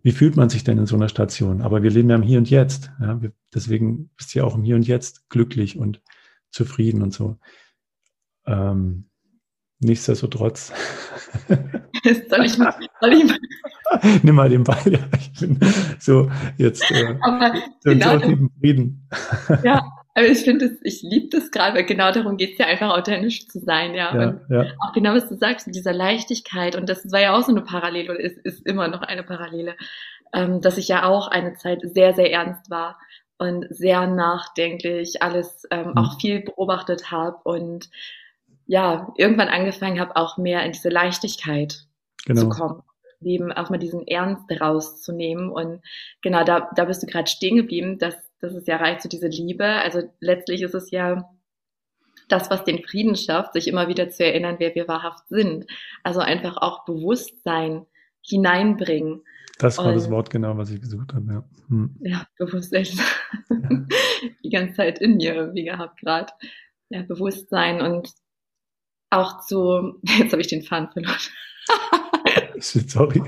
[0.01, 1.61] wie fühlt man sich denn in so einer Station?
[1.61, 2.91] Aber wir leben ja im Hier und Jetzt.
[2.99, 3.21] Ja?
[3.21, 6.01] Wir, deswegen bist du ja auch im Hier und Jetzt glücklich und
[6.51, 7.37] zufrieden und so.
[8.45, 9.09] Ähm,
[9.79, 10.71] nichtsdestotrotz.
[12.29, 13.37] soll ich mal, soll ich mal?
[14.23, 14.99] Nimm mal den Ball, ja.
[15.17, 15.59] Ich bin
[15.99, 18.19] so jetzt äh, Aber so genau,
[18.59, 19.07] Frieden.
[19.63, 19.83] ja,
[20.19, 23.47] aber ich finde ich liebe das gerade, weil genau darum geht es ja einfach authentisch
[23.47, 24.15] zu sein, ja.
[24.15, 24.65] ja, und ja.
[24.79, 27.61] Auch genau, was du sagst, mit dieser Leichtigkeit, und das war ja auch so eine
[27.61, 29.75] Parallele, oder ist, ist immer noch eine Parallele.
[30.33, 32.99] ähm, dass ich ja auch eine Zeit sehr, sehr ernst war
[33.37, 35.97] und sehr nachdenklich alles ähm, mhm.
[35.97, 37.89] auch viel beobachtet habe und
[38.65, 41.85] ja, irgendwann angefangen habe, auch mehr in diese Leichtigkeit
[42.25, 42.41] genau.
[42.41, 42.83] zu kommen.
[43.21, 45.49] Leben auch mal diesen Ernst rauszunehmen.
[45.49, 45.81] Und
[46.21, 49.27] genau, da, da bist du gerade stehen geblieben, dass, dass es ja reicht, so diese
[49.27, 49.65] Liebe.
[49.65, 51.29] Also letztlich ist es ja
[52.27, 55.65] das, was den Frieden schafft, sich immer wieder zu erinnern, wer wir wahrhaft sind.
[56.03, 57.85] Also einfach auch Bewusstsein
[58.21, 59.23] hineinbringen.
[59.57, 61.43] Das war und, das Wort genau, was ich gesucht habe, ja.
[61.67, 61.95] Hm.
[62.01, 62.85] Ja, Bewusstsein.
[62.85, 63.05] Ja.
[64.43, 66.31] Die ganze Zeit in mir, wie gehabt gerade.
[66.89, 68.09] Ja, Bewusstsein und
[69.09, 71.17] auch zu, jetzt habe ich den Faden verloren.
[72.59, 73.21] Sorry.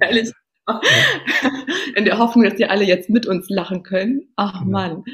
[0.00, 0.32] Ehrlich.
[1.94, 4.32] In der Hoffnung, dass die alle jetzt mit uns lachen können.
[4.36, 5.04] Ach Mann.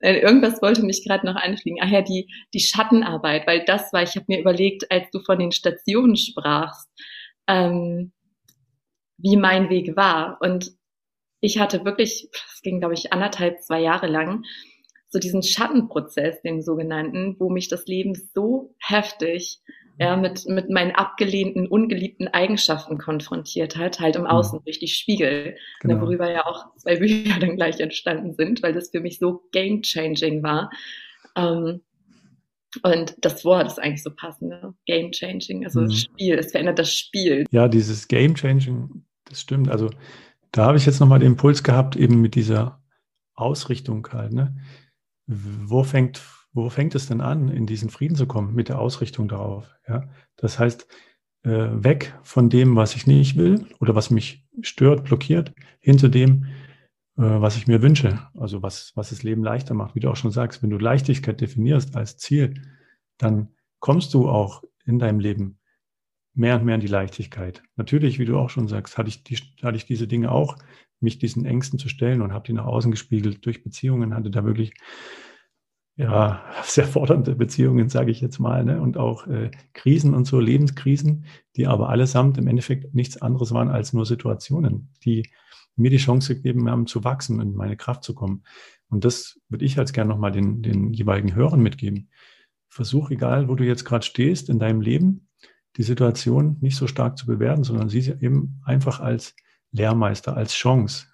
[0.00, 1.78] Irgendwas wollte mich gerade noch einfliegen.
[1.82, 5.38] Ach ja, die, die Schattenarbeit, weil das war, ich habe mir überlegt, als du von
[5.38, 6.88] den Stationen sprachst,
[7.46, 8.12] ähm,
[9.16, 10.38] wie mein Weg war.
[10.40, 10.72] Und
[11.40, 14.44] ich hatte wirklich, es ging, glaube ich, anderthalb, zwei Jahre lang,
[15.08, 19.60] so diesen Schattenprozess, den sogenannten, wo mich das Leben so heftig
[19.98, 24.28] ja, mit, mit meinen abgelehnten, ungeliebten Eigenschaften konfrontiert hat, halt im mhm.
[24.28, 26.00] Außen durch die Spiegel, ne, genau.
[26.00, 30.42] worüber ja auch zwei Bücher dann gleich entstanden sind, weil das für mich so game-changing
[30.42, 30.70] war.
[31.36, 31.80] Ähm,
[32.82, 34.74] und das Wort ist eigentlich so passend, ne?
[34.86, 35.86] game-changing, also mhm.
[35.86, 37.44] das Spiel, es verändert das Spiel.
[37.52, 39.70] Ja, dieses game-changing, das stimmt.
[39.70, 39.90] Also
[40.50, 42.82] da habe ich jetzt nochmal den Impuls gehabt, eben mit dieser
[43.34, 44.32] Ausrichtung halt.
[44.32, 44.56] Ne?
[45.26, 46.20] Wo fängt
[46.54, 49.68] wo fängt es denn an, in diesen Frieden zu kommen mit der Ausrichtung darauf?
[49.86, 50.08] Ja?
[50.36, 50.86] Das heißt,
[51.42, 56.08] äh, weg von dem, was ich nicht will oder was mich stört, blockiert, hin zu
[56.08, 56.46] dem,
[57.16, 58.20] äh, was ich mir wünsche.
[58.34, 59.94] Also was, was das Leben leichter macht.
[59.94, 62.54] Wie du auch schon sagst, wenn du Leichtigkeit definierst als Ziel,
[63.18, 63.48] dann
[63.80, 65.58] kommst du auch in deinem Leben
[66.34, 67.62] mehr und mehr in die Leichtigkeit.
[67.76, 70.56] Natürlich, wie du auch schon sagst, hatte ich, die, hatte ich diese Dinge auch,
[71.00, 74.44] mich diesen Ängsten zu stellen und habe die nach außen gespiegelt durch Beziehungen, hatte da
[74.44, 74.72] wirklich
[75.96, 78.80] ja, sehr fordernde Beziehungen, sage ich jetzt mal, ne?
[78.80, 81.26] und auch äh, Krisen und so, Lebenskrisen,
[81.56, 85.30] die aber allesamt im Endeffekt nichts anderes waren als nur Situationen, die
[85.76, 88.44] mir die Chance gegeben haben, zu wachsen und in meine Kraft zu kommen.
[88.88, 92.10] Und das würde ich als gern nochmal den, den jeweiligen Hörern mitgeben.
[92.68, 95.28] Versuch, egal wo du jetzt gerade stehst in deinem Leben,
[95.76, 99.34] die Situation nicht so stark zu bewerten, sondern sieh sie eben einfach als
[99.72, 101.06] Lehrmeister, als Chance,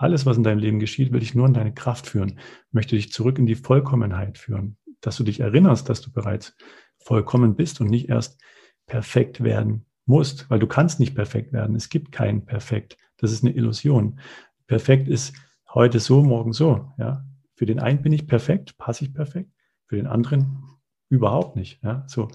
[0.00, 2.38] alles, was in deinem Leben geschieht, will dich nur in deine Kraft führen,
[2.72, 6.56] möchte dich zurück in die Vollkommenheit führen, dass du dich erinnerst, dass du bereits
[6.98, 8.40] vollkommen bist und nicht erst
[8.86, 11.76] perfekt werden musst, weil du kannst nicht perfekt werden.
[11.76, 12.96] Es gibt kein Perfekt.
[13.18, 14.20] Das ist eine Illusion.
[14.66, 15.34] Perfekt ist
[15.72, 16.90] heute so, morgen so.
[16.98, 19.50] Ja, für den einen bin ich perfekt, passe ich perfekt,
[19.86, 20.64] für den anderen
[21.10, 21.82] überhaupt nicht.
[21.82, 22.28] Ja, so.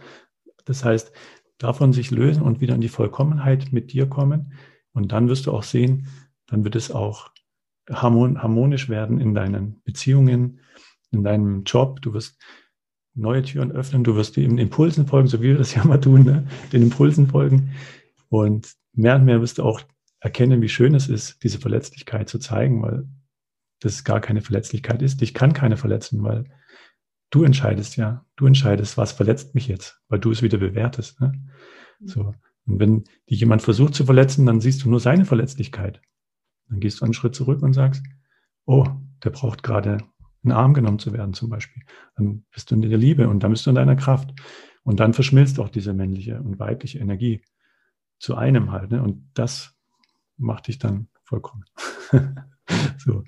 [0.65, 1.12] Das heißt,
[1.58, 4.54] davon sich lösen und wieder in die Vollkommenheit mit dir kommen.
[4.93, 6.08] Und dann wirst du auch sehen,
[6.47, 7.32] dann wird es auch
[7.89, 10.59] harmonisch werden in deinen Beziehungen,
[11.11, 12.01] in deinem Job.
[12.01, 12.41] Du wirst
[13.13, 16.23] neue Türen öffnen, du wirst den Impulsen folgen, so wie wir das ja mal tun,
[16.23, 16.47] ne?
[16.71, 17.71] den Impulsen folgen.
[18.29, 19.81] Und mehr und mehr wirst du auch
[20.19, 23.07] erkennen, wie schön es ist, diese Verletzlichkeit zu zeigen, weil
[23.79, 25.21] das gar keine Verletzlichkeit ist.
[25.21, 26.45] Ich kann keine verletzen, weil
[27.29, 28.25] du entscheidest ja.
[28.35, 31.21] Du entscheidest, was verletzt mich jetzt, weil du es wieder bewertest.
[31.21, 31.33] Ne?
[32.03, 32.33] So.
[32.65, 36.01] Und wenn dich jemand versucht zu verletzen, dann siehst du nur seine Verletzlichkeit.
[36.69, 38.04] Dann gehst du einen Schritt zurück und sagst,
[38.65, 38.86] oh,
[39.23, 39.97] der braucht gerade
[40.43, 41.84] in den Arm genommen zu werden zum Beispiel.
[42.15, 44.34] Dann bist du in der Liebe und dann bist du in deiner Kraft.
[44.84, 47.41] Und dann verschmilzt auch diese männliche und weibliche Energie
[48.19, 48.91] zu einem halt.
[48.91, 49.01] Ne?
[49.01, 49.75] Und das
[50.38, 51.65] macht dich dann vollkommen.
[52.97, 53.23] so.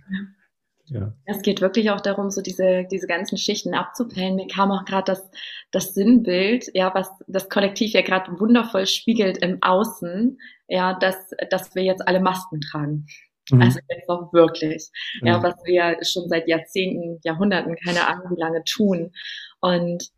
[0.90, 1.14] Ja.
[1.26, 4.36] Es geht wirklich auch darum, so diese, diese ganzen Schichten abzupellen.
[4.36, 5.30] Mir kam auch gerade das,
[5.72, 11.18] das Sinnbild, ja, was das Kollektiv ja gerade wundervoll spiegelt im Außen, ja, dass,
[11.50, 13.08] dass wir jetzt alle Masken tragen.
[13.52, 13.62] Mhm.
[13.62, 14.90] Also jetzt auch wirklich.
[15.22, 15.28] Mhm.
[15.28, 19.12] Ja, was wir schon seit Jahrzehnten, Jahrhunderten, keine Ahnung wie lange tun.
[19.60, 20.10] Und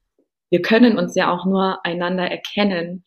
[0.49, 3.03] wir können uns ja auch nur einander erkennen,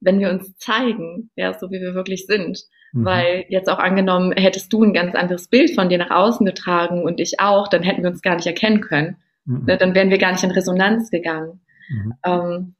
[0.00, 2.64] wenn wir uns zeigen, ja, so wie wir wirklich sind.
[2.92, 3.04] Mhm.
[3.04, 7.04] Weil jetzt auch angenommen, hättest du ein ganz anderes Bild von dir nach außen getragen
[7.04, 9.16] und ich auch, dann hätten wir uns gar nicht erkennen können.
[9.44, 9.64] Mhm.
[9.66, 11.60] Ne, dann wären wir gar nicht in Resonanz gegangen.
[11.88, 12.14] Mhm.
[12.24, 12.74] Ähm,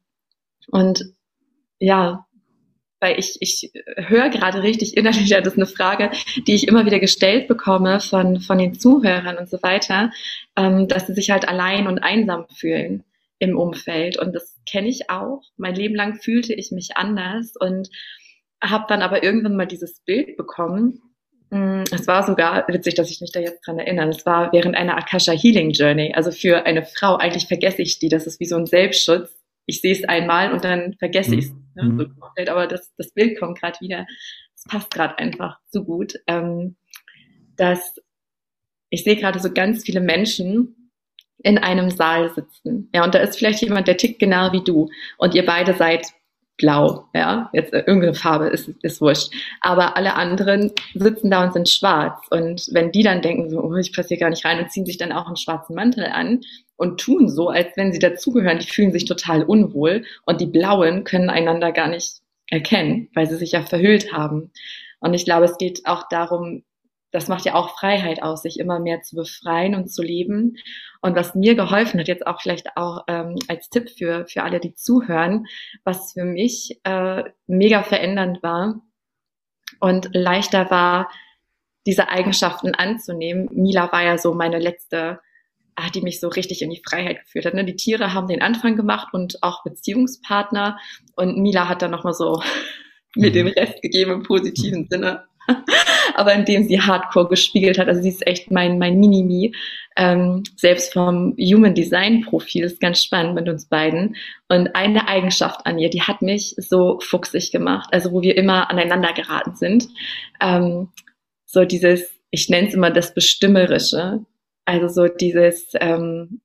[0.71, 1.05] und
[1.79, 2.27] ja,
[3.01, 6.11] weil ich, ich höre gerade richtig innerlich, das ist eine Frage,
[6.47, 10.11] die ich immer wieder gestellt bekomme von, von den Zuhörern und so weiter,
[10.57, 13.05] ähm, dass sie sich halt allein und einsam fühlen
[13.39, 14.19] im Umfeld.
[14.19, 15.43] Und das kenne ich auch.
[15.57, 17.89] Mein Leben lang fühlte ich mich anders und
[18.63, 21.01] habe dann aber irgendwann mal dieses Bild bekommen.
[21.49, 24.11] Mm, es war sogar witzig, dass ich mich da jetzt dran erinnere.
[24.11, 26.13] Es war während einer Akasha Healing Journey.
[26.15, 28.11] Also für eine Frau, eigentlich vergesse ich die.
[28.11, 29.40] Das ist wie so ein Selbstschutz
[29.71, 31.53] ich sehe es einmal und dann vergesse ich es.
[31.75, 31.85] Ne?
[31.85, 31.99] Mhm.
[31.99, 34.05] So aber das, das Bild kommt gerade wieder.
[34.55, 36.77] es passt gerade einfach zu gut, ähm,
[37.57, 37.97] dass
[38.91, 40.91] ich sehe gerade so ganz viele Menschen
[41.39, 42.91] in einem Saal sitzen.
[42.93, 44.91] Ja, und da ist vielleicht jemand, der tickt genau wie du.
[45.17, 46.07] Und ihr beide seid
[46.61, 49.33] blau, ja, jetzt äh, irgendeine Farbe ist, ist wurscht.
[49.61, 52.21] Aber alle anderen sitzen da und sind schwarz.
[52.31, 54.87] Und wenn die dann denken, so, oh, ich passe hier gar nicht rein und ziehen
[54.87, 56.43] sich dann auch einen schwarzen Mantel an
[56.77, 61.05] und tun so, als wenn sie dazugehören, die fühlen sich total unwohl und die Blauen
[61.05, 62.21] können einander gar nicht
[62.51, 64.53] erkennen, weil sie sich ja verhüllt haben.
[65.01, 66.63] Und ich glaube, es geht auch darum,
[67.11, 70.57] das macht ja auch Freiheit aus, sich immer mehr zu befreien und zu leben.
[71.01, 74.61] Und was mir geholfen hat, jetzt auch vielleicht auch ähm, als Tipp für, für alle,
[74.61, 75.47] die zuhören,
[75.85, 78.83] was für mich äh, mega verändernd war
[79.81, 81.11] und leichter war,
[81.87, 83.49] diese Eigenschaften anzunehmen.
[83.53, 85.21] Mila war ja so meine letzte,
[85.75, 87.55] ah, die mich so richtig in die Freiheit geführt hat.
[87.55, 87.65] Ne?
[87.65, 90.79] Die Tiere haben den Anfang gemacht und auch Beziehungspartner.
[91.17, 92.43] Und Mila hat dann nochmal so
[93.17, 93.53] mir den mhm.
[93.53, 95.25] Rest gegeben im positiven Sinne.
[96.15, 97.89] aber indem sie Hardcore gespiegelt hat.
[97.89, 99.53] Also sie ist echt mein, mein Mini-Me.
[99.97, 104.17] Ähm, selbst vom Human Design Profil ist ganz spannend mit uns beiden.
[104.49, 108.71] Und eine Eigenschaft an ihr, die hat mich so fuchsig gemacht, also wo wir immer
[108.71, 109.89] aneinander geraten sind.
[110.41, 110.89] Ähm,
[111.45, 114.25] so dieses, ich nenne es immer das Bestimmerische.
[114.65, 116.41] Also so dieses, ähm,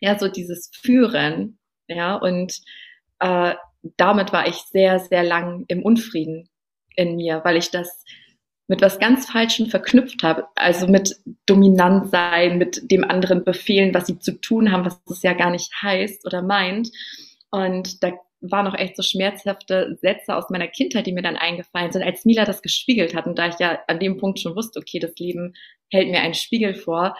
[0.00, 1.58] ja, so dieses Führen.
[1.86, 2.60] Ja, und
[3.20, 3.54] äh,
[3.96, 6.48] damit war ich sehr, sehr lang im Unfrieden
[6.96, 8.04] in mir, weil ich das
[8.66, 10.46] mit was ganz Falschem verknüpft habe.
[10.54, 15.22] Also mit dominant sein, mit dem anderen befehlen, was sie zu tun haben, was das
[15.22, 16.90] ja gar nicht heißt oder meint.
[17.50, 21.92] Und da waren noch echt so schmerzhafte Sätze aus meiner Kindheit, die mir dann eingefallen
[21.92, 24.80] sind, als Mila das gespiegelt hat und da ich ja an dem Punkt schon wusste,
[24.80, 25.54] okay, das Leben
[25.90, 27.16] hält mir einen Spiegel vor.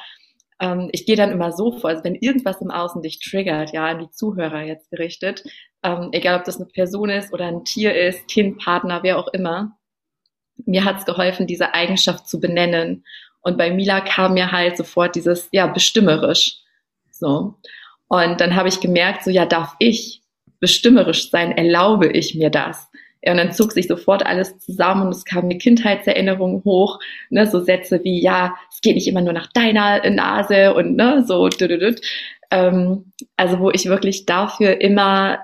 [0.65, 3.87] Ähm, ich gehe dann immer so vor, also wenn irgendwas im Außen dich triggert, ja,
[3.87, 5.45] an die Zuhörer jetzt gerichtet,
[5.83, 9.29] ähm, egal ob das eine Person ist oder ein Tier ist, Kind, Partner, wer auch
[9.29, 9.77] immer,
[10.65, 13.05] mir hat es geholfen, diese Eigenschaft zu benennen.
[13.43, 16.57] Und bei Mila kam mir halt sofort dieses, ja, bestimmerisch.
[17.11, 17.57] So.
[18.09, 20.23] Und dann habe ich gemerkt, so, ja, darf ich
[20.61, 21.53] bestimmerisch sein?
[21.53, 22.89] Erlaube ich mir das?
[23.25, 26.99] Ja, und dann zog sich sofort alles zusammen und es kamen die Kindheitserinnerungen hoch,
[27.31, 31.25] ne, so Sätze wie, ja, es geht nicht immer nur nach deiner Nase und ne,
[31.27, 31.49] so,
[32.51, 35.39] ähm, also wo ich wirklich dafür immer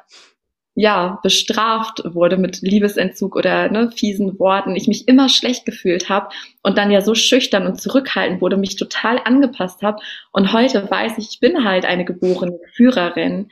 [0.75, 6.29] ja, bestraft wurde mit Liebesentzug oder ne, fiesen Worten, ich mich immer schlecht gefühlt habe
[6.63, 10.01] und dann ja so schüchtern und zurückhaltend wurde, mich total angepasst habe.
[10.33, 13.51] Und heute weiß ich, ich bin halt eine geborene Führerin,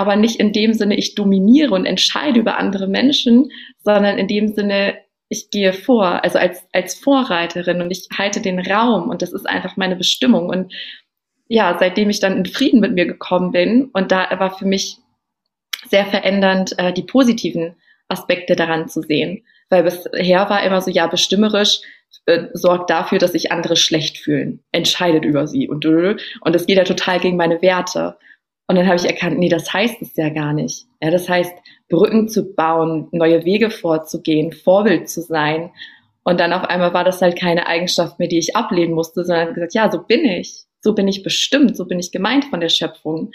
[0.00, 3.50] aber nicht in dem Sinne, ich dominiere und entscheide über andere Menschen,
[3.84, 4.96] sondern in dem Sinne,
[5.28, 9.46] ich gehe vor, also als, als Vorreiterin und ich halte den Raum und das ist
[9.46, 10.48] einfach meine Bestimmung.
[10.48, 10.72] Und
[11.48, 14.96] ja, seitdem ich dann in Frieden mit mir gekommen bin und da war für mich
[15.86, 17.76] sehr verändernd, äh, die positiven
[18.08, 19.44] Aspekte daran zu sehen.
[19.68, 21.80] Weil bisher war immer so, ja, bestimmerisch
[22.24, 26.78] äh, sorgt dafür, dass sich andere schlecht fühlen, entscheidet über sie und und das geht
[26.78, 28.16] ja total gegen meine Werte.
[28.70, 30.86] Und dann habe ich erkannt, nee, das heißt es ja gar nicht.
[31.02, 31.52] Ja, das heißt,
[31.88, 35.72] Brücken zu bauen, neue Wege vorzugehen, Vorbild zu sein.
[36.22, 39.54] Und dann auf einmal war das halt keine Eigenschaft mehr, die ich ablehnen musste, sondern
[39.54, 40.66] gesagt, ja, so bin ich.
[40.80, 43.32] So bin ich bestimmt, so bin ich gemeint von der Schöpfung.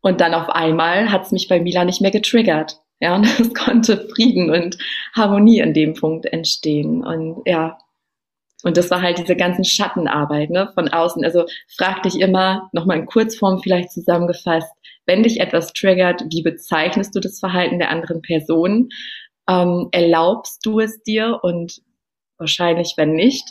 [0.00, 2.80] Und dann auf einmal hat es mich bei Mila nicht mehr getriggert.
[2.98, 4.78] Ja, und es konnte Frieden und
[5.14, 7.04] Harmonie in dem Punkt entstehen.
[7.04, 7.78] Und ja,
[8.62, 11.24] und das war halt diese ganzen Schattenarbeit ne, von außen.
[11.24, 11.44] Also
[11.76, 14.72] frag dich immer, nochmal in Kurzform vielleicht zusammengefasst,
[15.06, 18.88] wenn dich etwas triggert, wie bezeichnest du das Verhalten der anderen Person?
[19.48, 21.40] Ähm, erlaubst du es dir?
[21.42, 21.82] Und
[22.38, 23.48] wahrscheinlich, wenn nicht,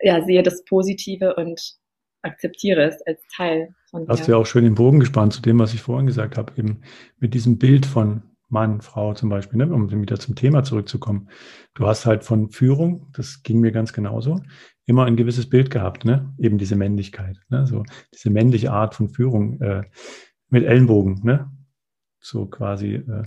[0.00, 1.76] ja, sehe das Positive und
[2.22, 4.08] akzeptiere es als Teil von dir.
[4.08, 6.52] Hast du ja auch schön den Bogen gespannt zu dem, was ich vorhin gesagt habe,
[6.56, 6.82] eben
[7.18, 11.28] mit diesem Bild von Mann, Frau zum Beispiel, ne, um wieder zum Thema zurückzukommen.
[11.74, 14.40] Du hast halt von Führung, das ging mir ganz genauso,
[14.86, 16.34] immer ein gewisses Bild gehabt, ne?
[16.38, 17.66] eben diese Männlichkeit, ne?
[17.66, 17.84] so
[18.14, 19.82] diese männliche Art von Führung äh,
[20.48, 21.50] mit Ellenbogen, ne?
[22.20, 23.24] so quasi äh,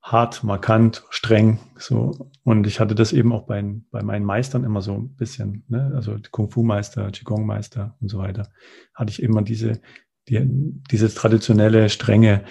[0.00, 1.58] hart, markant, streng.
[1.76, 2.30] So.
[2.44, 5.92] Und ich hatte das eben auch bei, bei meinen Meistern immer so ein bisschen, ne?
[5.94, 8.48] also Kung-Fu-Meister, Qigong-Meister und so weiter,
[8.94, 9.80] hatte ich immer diese,
[10.28, 10.40] die,
[10.90, 12.44] diese traditionelle Strenge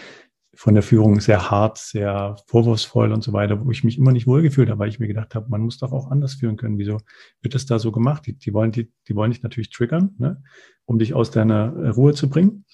[0.60, 4.28] von der Führung sehr hart, sehr vorwurfsvoll und so weiter, wo ich mich immer nicht
[4.28, 6.78] wohlgefühlt habe, weil ich mir gedacht habe, man muss doch auch anders führen können.
[6.78, 6.98] Wieso
[7.42, 8.26] wird das da so gemacht?
[8.26, 10.44] Die, die wollen, die, die wollen dich natürlich triggern, ne?
[10.84, 12.66] um dich aus deiner Ruhe zu bringen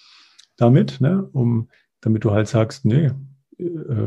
[0.57, 1.29] damit, ne?
[1.31, 1.69] um,
[2.01, 3.11] damit du halt sagst, nee,
[3.59, 3.63] äh,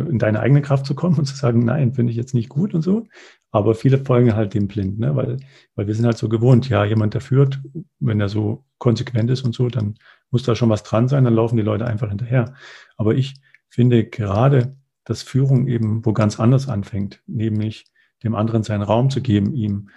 [0.08, 2.74] in deine eigene Kraft zu kommen und zu sagen, nein, finde ich jetzt nicht gut
[2.74, 3.06] und so.
[3.52, 5.14] Aber viele folgen halt dem blind, ne?
[5.14, 5.36] weil,
[5.76, 7.60] weil wir sind halt so gewohnt, ja, jemand, der führt,
[8.00, 9.94] wenn er so konsequent ist und so, dann
[10.32, 12.54] muss da schon was dran sein, dann laufen die Leute einfach hinterher.
[12.96, 13.36] Aber ich
[13.68, 17.86] finde gerade, dass Führung eben wo ganz anders anfängt, nämlich
[18.22, 19.90] dem anderen seinen Raum zu geben, ihm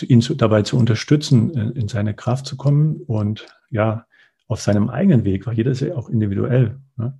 [0.00, 4.06] ihn zu, dabei zu unterstützen, in, in seine Kraft zu kommen und ja,
[4.46, 6.78] auf seinem eigenen Weg, weil jeder ist ja auch individuell.
[6.96, 7.18] Ne?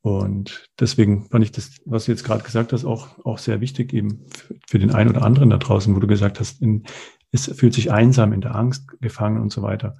[0.00, 3.92] Und deswegen fand ich das, was du jetzt gerade gesagt hast, auch, auch sehr wichtig
[3.92, 6.84] eben für, für den einen oder anderen da draußen, wo du gesagt hast, in,
[7.30, 9.96] es fühlt sich einsam in der Angst gefangen und so weiter.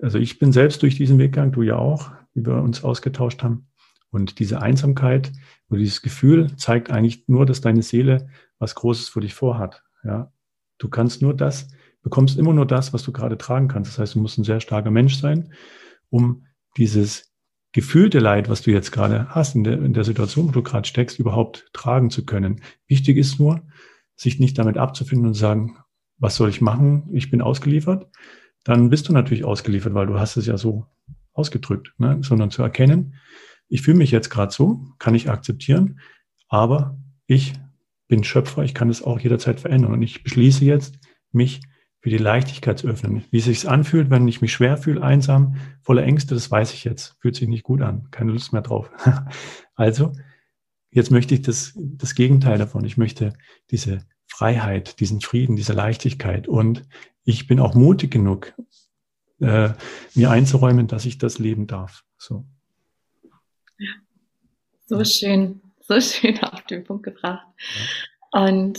[0.00, 3.42] Also ich bin selbst durch diesen Weg gegangen, du ja auch, wie wir uns ausgetauscht
[3.42, 3.66] haben.
[4.12, 5.32] Und diese Einsamkeit
[5.68, 9.82] oder dieses Gefühl zeigt eigentlich nur, dass deine Seele was Großes für dich vorhat.
[10.04, 10.32] Ja,
[10.78, 11.68] du kannst nur das,
[12.02, 13.90] bekommst immer nur das, was du gerade tragen kannst.
[13.90, 15.52] Das heißt, du musst ein sehr starker Mensch sein,
[16.10, 16.46] um
[16.76, 17.32] dieses
[17.72, 20.86] gefühlte Leid, was du jetzt gerade hast, in der, in der Situation, wo du gerade
[20.86, 22.60] steckst, überhaupt tragen zu können.
[22.86, 23.62] Wichtig ist nur,
[24.14, 25.78] sich nicht damit abzufinden und sagen,
[26.18, 27.08] was soll ich machen?
[27.12, 28.08] Ich bin ausgeliefert.
[28.62, 30.86] Dann bist du natürlich ausgeliefert, weil du hast es ja so
[31.32, 32.18] ausgedrückt, ne?
[32.20, 33.14] sondern zu erkennen,
[33.72, 35.98] ich fühle mich jetzt gerade so, kann ich akzeptieren,
[36.48, 37.54] aber ich
[38.06, 40.98] bin Schöpfer, ich kann es auch jederzeit verändern und ich beschließe jetzt,
[41.30, 41.62] mich
[42.00, 43.24] für die Leichtigkeit zu öffnen.
[43.30, 46.84] Wie es sich anfühlt, wenn ich mich schwer fühle, einsam, voller Ängste, das weiß ich
[46.84, 47.16] jetzt.
[47.20, 48.08] Fühlt sich nicht gut an.
[48.10, 48.90] Keine Lust mehr drauf.
[49.74, 50.12] also,
[50.90, 52.84] jetzt möchte ich das, das Gegenteil davon.
[52.84, 53.32] Ich möchte
[53.70, 56.46] diese Freiheit, diesen Frieden, diese Leichtigkeit.
[56.46, 56.84] Und
[57.24, 58.52] ich bin auch mutig genug,
[59.40, 59.70] äh,
[60.14, 62.04] mir einzuräumen, dass ich das leben darf.
[62.18, 62.44] So.
[64.86, 67.46] So schön, so schön auf den Punkt gebracht.
[68.32, 68.42] Ja.
[68.44, 68.78] Und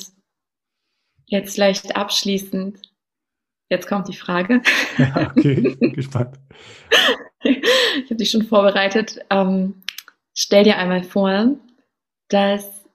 [1.25, 2.79] jetzt vielleicht abschließend,
[3.73, 4.61] Jetzt kommt die Frage.
[4.99, 6.37] Ja, okay, gespannt.
[7.45, 9.19] Ich habe dich schon vorbereitet.
[9.29, 9.83] Ähm,
[10.33, 11.57] stell dir einmal vor,
[12.29, 12.85] dass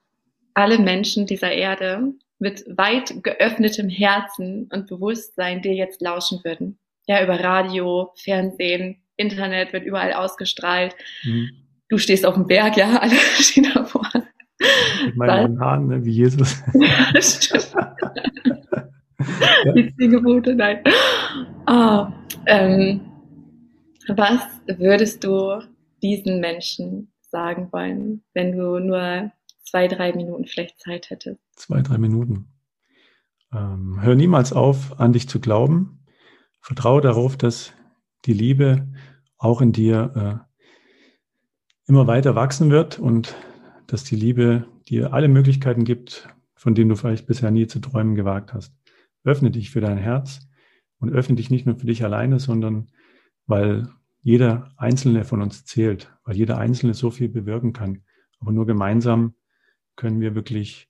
[0.55, 6.79] alle Menschen dieser Erde mit weit geöffnetem Herzen und Bewusstsein dir jetzt lauschen würden.
[7.07, 10.95] Ja, über Radio, Fernsehen, Internet wird überall ausgestrahlt.
[11.23, 11.51] Mhm.
[11.89, 14.07] Du stehst auf dem Berg, ja, alle stehen davor.
[15.05, 16.63] Mit meinen Haaren, ne, wie Jesus.
[16.73, 17.73] Ja, stimmt
[19.65, 19.71] ja.
[19.73, 20.83] die zehn Gebote, nein.
[21.65, 22.11] Ah,
[22.45, 23.01] ähm,
[24.07, 25.61] was würdest du
[26.01, 29.31] diesen Menschen sagen wollen, wenn du nur
[29.63, 31.39] zwei, drei Minuten vielleicht Zeit hättest?
[31.55, 32.47] Zwei, drei Minuten.
[33.53, 36.05] Ähm, hör niemals auf, an dich zu glauben.
[36.61, 37.73] Vertraue darauf, dass
[38.25, 38.87] die Liebe
[39.37, 40.48] auch in dir äh,
[41.89, 43.35] immer weiter wachsen wird und
[43.87, 48.15] dass die Liebe dir alle Möglichkeiten gibt, von denen du vielleicht bisher nie zu träumen
[48.15, 48.73] gewagt hast
[49.23, 50.47] öffne dich für dein Herz
[50.99, 52.87] und öffne dich nicht nur für dich alleine, sondern
[53.45, 53.89] weil
[54.21, 58.03] jeder Einzelne von uns zählt, weil jeder Einzelne so viel bewirken kann.
[58.39, 59.33] Aber nur gemeinsam
[59.95, 60.87] können wir wirklich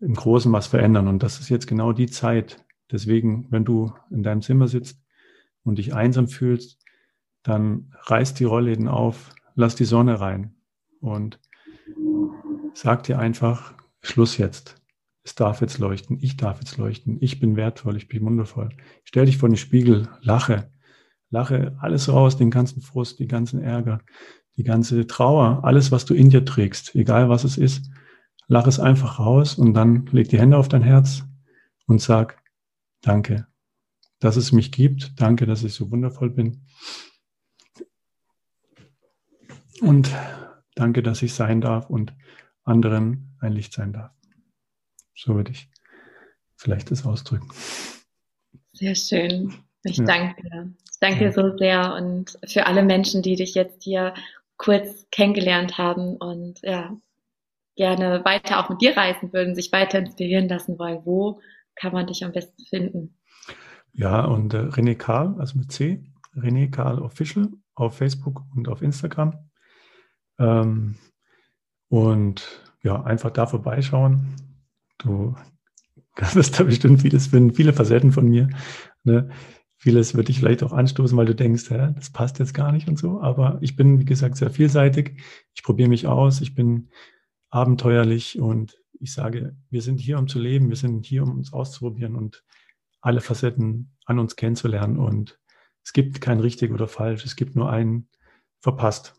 [0.00, 1.08] im Großen was verändern.
[1.08, 2.64] Und das ist jetzt genau die Zeit.
[2.90, 5.02] Deswegen, wenn du in deinem Zimmer sitzt
[5.62, 6.78] und dich einsam fühlst,
[7.42, 10.54] dann reiß die Rollläden auf, lass die Sonne rein
[11.00, 11.40] und
[12.74, 14.76] sag dir einfach, Schluss jetzt.
[15.22, 18.68] Es darf jetzt leuchten, ich darf jetzt leuchten, ich bin wertvoll, ich bin wundervoll.
[19.04, 20.70] Stell dich vor den Spiegel, lache,
[21.30, 24.00] lache alles raus, den ganzen Frust, die ganzen Ärger,
[24.56, 27.90] die ganze Trauer, alles, was du in dir trägst, egal was es ist,
[28.48, 31.24] lach es einfach raus und dann leg die Hände auf dein Herz
[31.86, 32.42] und sag,
[33.00, 33.46] danke,
[34.20, 36.66] dass es mich gibt, danke, dass ich so wundervoll bin.
[39.80, 40.10] Und
[40.74, 42.14] danke, dass ich sein darf und
[42.64, 44.12] anderen ein Licht sein darf.
[45.14, 45.68] So würde ich
[46.56, 47.48] vielleicht das ausdrücken.
[48.72, 49.54] Sehr schön.
[49.84, 50.04] Ich ja.
[50.04, 50.74] danke dir.
[50.90, 54.14] Ich danke dir so sehr und für alle Menschen, die dich jetzt hier
[54.56, 56.96] kurz kennengelernt haben und ja,
[57.76, 61.00] gerne weiter auch mit dir reisen würden, sich weiter inspirieren lassen wollen.
[61.04, 61.40] Wo
[61.74, 63.18] kann man dich am besten finden?
[63.92, 66.04] Ja, und äh, René Karl, also mit C,
[66.34, 69.38] René Karl Official auf Facebook und auf Instagram.
[70.38, 70.96] Ähm,
[71.88, 74.36] und ja, einfach da vorbeischauen.
[74.98, 75.34] Du
[76.34, 78.48] wirst da bestimmt vieles finden, viele Facetten von mir.
[79.04, 79.30] Ne?
[79.76, 82.88] Vieles wird dich vielleicht auch anstoßen, weil du denkst, hä, das passt jetzt gar nicht
[82.88, 83.20] und so.
[83.20, 85.22] Aber ich bin, wie gesagt, sehr vielseitig.
[85.54, 86.40] Ich probiere mich aus.
[86.40, 86.88] Ich bin
[87.50, 90.68] abenteuerlich und ich sage, wir sind hier, um zu leben.
[90.68, 92.44] Wir sind hier, um uns auszuprobieren und
[93.00, 94.98] alle Facetten an uns kennenzulernen.
[94.98, 95.38] Und
[95.82, 97.24] es gibt kein richtig oder falsch.
[97.24, 98.08] Es gibt nur einen
[98.60, 99.14] verpasst.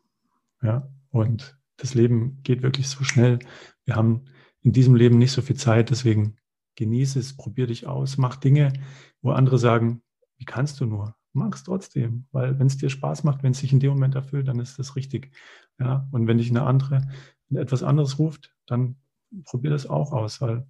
[0.64, 3.40] Ja, und das Leben geht wirklich so schnell.
[3.86, 4.26] Wir haben
[4.60, 6.36] in diesem Leben nicht so viel Zeit, deswegen
[6.76, 8.74] genieße es, probier dich aus, mach Dinge,
[9.22, 10.02] wo andere sagen,
[10.36, 11.16] wie kannst du nur?
[11.32, 14.16] Mach es trotzdem, weil wenn es dir Spaß macht, wenn es sich in dem Moment
[14.16, 15.32] erfüllt, dann ist das richtig.
[15.80, 17.08] Ja, und wenn dich eine andere
[17.50, 18.98] etwas anderes ruft, dann
[19.46, 20.68] probier das auch aus, weil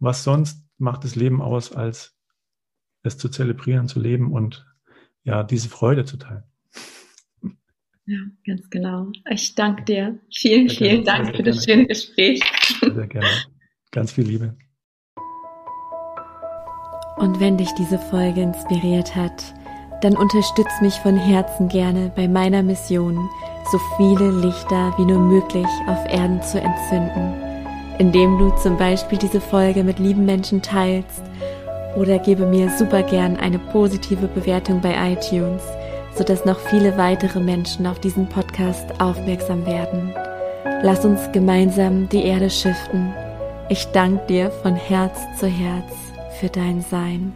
[0.00, 2.16] was sonst macht das Leben aus, als
[3.04, 4.66] es zu zelebrieren, zu leben und
[5.22, 6.50] ja, diese Freude zu teilen.
[8.10, 9.06] Ja, ganz genau.
[9.30, 10.18] Ich danke dir.
[10.34, 12.42] Vielen, sehr vielen gerne, Dank für das schöne Gespräch.
[12.80, 13.28] Sehr, sehr gerne.
[13.92, 14.56] Ganz viel Liebe.
[17.18, 19.54] Und wenn dich diese Folge inspiriert hat,
[20.02, 23.28] dann unterstütz mich von Herzen gerne bei meiner Mission,
[23.70, 27.34] so viele Lichter wie nur möglich auf Erden zu entzünden,
[28.00, 31.22] indem du zum Beispiel diese Folge mit lieben Menschen teilst
[31.94, 35.62] oder gebe mir super gern eine positive Bewertung bei iTunes,
[36.20, 40.14] sodass noch viele weitere Menschen auf diesen Podcast aufmerksam werden.
[40.82, 43.14] Lass uns gemeinsam die Erde schiften.
[43.70, 45.90] Ich danke dir von Herz zu Herz
[46.38, 47.32] für dein Sein.